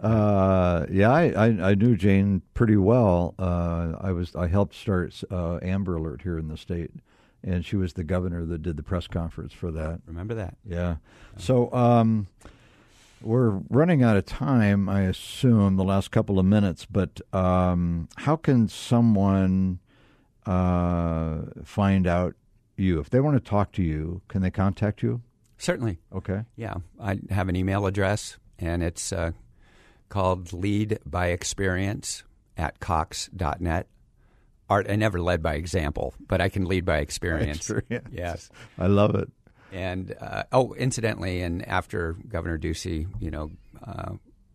Uh, 0.02 0.86
yeah, 0.90 1.12
I, 1.12 1.30
I 1.30 1.46
I 1.70 1.76
knew 1.76 1.96
Jane 1.96 2.42
pretty 2.56 2.78
well. 2.78 3.36
Uh, 3.38 3.94
I 4.02 4.12
was 4.12 4.36
I 4.36 4.48
helped 4.48 4.74
start 4.76 5.22
uh, 5.30 5.60
Amber 5.62 5.96
Alert 5.96 6.24
here 6.24 6.40
in 6.40 6.48
the 6.48 6.58
state, 6.58 6.92
and 7.44 7.64
she 7.64 7.76
was 7.76 7.94
the 7.94 8.04
governor 8.04 8.44
that 8.46 8.64
did 8.64 8.78
the 8.78 8.84
press 8.84 9.08
conference 9.08 9.54
for 9.54 9.70
that. 9.72 10.02
Remember 10.08 10.34
that? 10.34 10.58
Yeah. 10.66 10.96
So 11.38 11.72
um, 11.72 12.28
we're 13.22 13.62
running 13.70 14.02
out 14.02 14.18
of 14.18 14.26
time, 14.26 14.90
I 14.90 15.02
assume, 15.02 15.76
the 15.76 15.84
last 15.84 16.10
couple 16.10 16.40
of 16.40 16.46
minutes. 16.46 16.86
But 16.86 17.22
um, 17.32 18.10
how 18.18 18.36
can 18.36 18.68
someone 18.70 19.80
uh, 20.48 21.42
find 21.64 22.08
out 22.08 22.34
you 22.76 23.00
if 23.00 23.12
they 23.12 23.20
want 23.20 23.36
to 23.38 23.50
talk 23.50 23.72
to 23.74 23.84
you? 23.84 24.22
Can 24.28 24.42
they 24.42 24.50
contact 24.52 25.04
you? 25.04 25.22
Certainly. 25.60 26.00
Okay. 26.12 26.42
Yeah, 26.56 26.78
I 27.00 27.20
have 27.30 27.50
an 27.50 27.56
email 27.56 27.86
address, 27.86 28.40
and 28.58 28.82
it's 28.82 29.14
uh, 29.14 29.32
called 30.12 30.54
Lead 30.54 31.00
by 31.06 31.28
Experience 31.28 32.24
at 32.58 32.80
Cox.net. 32.80 33.88
Art, 34.70 34.86
I 34.90 34.96
never 34.96 35.20
led 35.20 35.42
by 35.42 35.56
example, 35.56 36.14
but 36.28 36.40
I 36.40 36.50
can 36.50 36.66
lead 36.66 36.86
by 36.86 36.98
experience. 36.98 37.70
Experience. 37.70 38.10
Yes. 38.12 38.50
I 38.78 38.88
love 38.88 39.16
it. 39.16 39.30
And 39.72 40.14
uh, 40.20 40.44
oh, 40.52 40.74
incidentally, 40.74 41.42
and 41.42 41.68
after 41.68 42.18
Governor 42.28 42.60
Ducey, 42.60 43.08
you 43.20 43.32
know, 43.32 43.52
uh, 43.86 44.14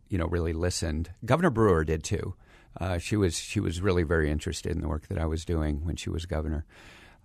you 0.08 0.18
know, 0.18 0.26
really 0.26 0.52
listened. 0.52 1.10
Governor 1.24 1.50
Brewer 1.50 1.84
did 1.84 2.04
too. 2.04 2.34
Uh, 2.78 2.98
she 2.98 3.16
was 3.16 3.36
she 3.36 3.58
was 3.58 3.80
really 3.80 4.02
very 4.02 4.30
interested 4.30 4.72
in 4.72 4.82
the 4.82 4.88
work 4.88 5.08
that 5.08 5.18
I 5.18 5.24
was 5.24 5.46
doing 5.46 5.86
when 5.86 5.96
she 5.96 6.10
was 6.10 6.26
governor. 6.26 6.66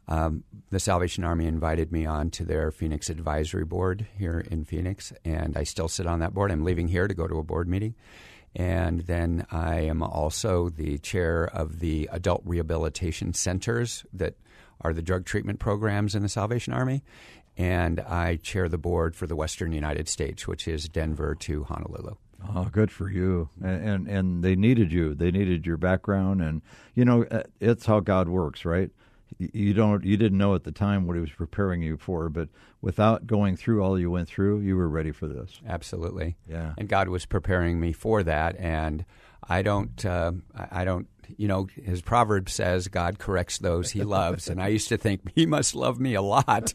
Um, 0.07 0.43
the 0.69 0.79
Salvation 0.79 1.23
Army 1.23 1.45
invited 1.45 1.91
me 1.91 2.05
on 2.05 2.29
to 2.31 2.45
their 2.45 2.71
Phoenix 2.71 3.09
Advisory 3.09 3.65
Board 3.65 4.07
here 4.17 4.45
in 4.51 4.65
Phoenix, 4.65 5.13
and 5.23 5.57
I 5.57 5.63
still 5.63 5.87
sit 5.87 6.07
on 6.07 6.19
that 6.19 6.33
board. 6.33 6.51
I'm 6.51 6.63
leaving 6.63 6.87
here 6.87 7.07
to 7.07 7.13
go 7.13 7.27
to 7.27 7.37
a 7.37 7.43
board 7.43 7.67
meeting. 7.67 7.95
And 8.55 9.01
then 9.01 9.45
I 9.49 9.81
am 9.81 10.03
also 10.03 10.69
the 10.69 10.97
chair 10.97 11.45
of 11.45 11.79
the 11.79 12.09
adult 12.11 12.41
rehabilitation 12.43 13.33
centers 13.33 14.05
that 14.13 14.35
are 14.81 14.93
the 14.93 15.01
drug 15.01 15.25
treatment 15.25 15.59
programs 15.59 16.15
in 16.15 16.23
the 16.23 16.29
Salvation 16.29 16.73
Army. 16.73 17.03
And 17.57 17.99
I 18.01 18.37
chair 18.37 18.67
the 18.67 18.77
board 18.77 19.15
for 19.15 19.27
the 19.27 19.35
Western 19.35 19.71
United 19.71 20.09
States, 20.09 20.47
which 20.47 20.67
is 20.67 20.89
Denver 20.89 21.35
to 21.35 21.63
Honolulu. 21.63 22.15
Oh, 22.55 22.65
good 22.71 22.91
for 22.91 23.09
you! 23.09 23.49
And, 23.63 23.87
and, 23.87 24.07
and 24.07 24.43
they 24.43 24.55
needed 24.55 24.91
you. 24.91 25.13
They 25.13 25.31
needed 25.31 25.65
your 25.65 25.77
background, 25.77 26.41
and 26.41 26.63
you 26.95 27.05
know 27.05 27.23
uh, 27.25 27.43
it's 27.59 27.85
how 27.85 27.99
God 27.99 28.27
works, 28.29 28.65
right? 28.65 28.89
You 29.37 29.73
don't, 29.73 30.03
you 30.03 30.17
didn't 30.17 30.37
know 30.37 30.55
at 30.55 30.63
the 30.63 30.71
time 30.71 31.07
what 31.07 31.15
He 31.15 31.21
was 31.21 31.31
preparing 31.31 31.81
you 31.81 31.97
for, 31.97 32.29
but 32.29 32.49
without 32.81 33.27
going 33.27 33.55
through 33.57 33.83
all 33.83 33.99
you 33.99 34.11
went 34.11 34.27
through, 34.27 34.59
you 34.59 34.75
were 34.75 34.89
ready 34.89 35.11
for 35.11 35.27
this. 35.27 35.59
Absolutely, 35.67 36.37
yeah. 36.47 36.73
And 36.77 36.87
God 36.87 37.07
was 37.07 37.25
preparing 37.25 37.79
me 37.79 37.93
for 37.93 38.23
that, 38.23 38.55
and 38.57 39.05
I 39.47 39.61
don't, 39.61 40.05
uh, 40.05 40.33
I 40.71 40.85
don't 40.85 41.07
you 41.37 41.47
know, 41.47 41.67
his 41.81 42.01
proverb 42.01 42.49
says 42.49 42.87
God 42.87 43.19
corrects 43.19 43.57
those 43.59 43.91
he 43.91 44.03
loves, 44.03 44.49
and 44.49 44.61
I 44.61 44.67
used 44.67 44.89
to 44.89 44.97
think 44.97 45.21
he 45.35 45.45
must 45.45 45.75
love 45.75 45.99
me 45.99 46.13
a 46.13 46.21
lot. 46.21 46.73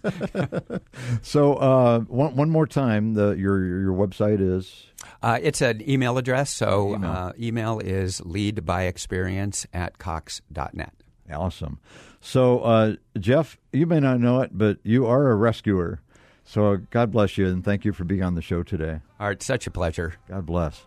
so, 1.22 1.54
uh, 1.54 2.00
one 2.00 2.36
one 2.36 2.50
more 2.50 2.66
time, 2.66 3.14
the 3.14 3.30
your 3.32 3.64
your 3.64 3.92
website 3.92 4.40
is. 4.40 4.86
Uh, 5.22 5.38
it's 5.40 5.60
an 5.60 5.88
email 5.88 6.18
address. 6.18 6.50
So, 6.50 6.94
email, 6.94 7.10
uh, 7.10 7.32
email 7.38 7.78
is 7.80 8.20
leadbyexperience 8.20 9.66
at 9.72 9.98
cox.net. 9.98 10.94
Awesome. 11.32 11.80
So, 12.26 12.58
uh, 12.58 12.96
Jeff, 13.20 13.56
you 13.72 13.86
may 13.86 14.00
not 14.00 14.18
know 14.18 14.40
it, 14.40 14.50
but 14.52 14.78
you 14.82 15.06
are 15.06 15.30
a 15.30 15.36
rescuer. 15.36 16.00
So, 16.42 16.78
God 16.90 17.12
bless 17.12 17.38
you, 17.38 17.46
and 17.46 17.64
thank 17.64 17.84
you 17.84 17.92
for 17.92 18.02
being 18.02 18.24
on 18.24 18.34
the 18.34 18.42
show 18.42 18.64
today. 18.64 18.98
All 19.20 19.28
right, 19.28 19.40
such 19.40 19.68
a 19.68 19.70
pleasure. 19.70 20.14
God 20.28 20.44
bless. 20.44 20.86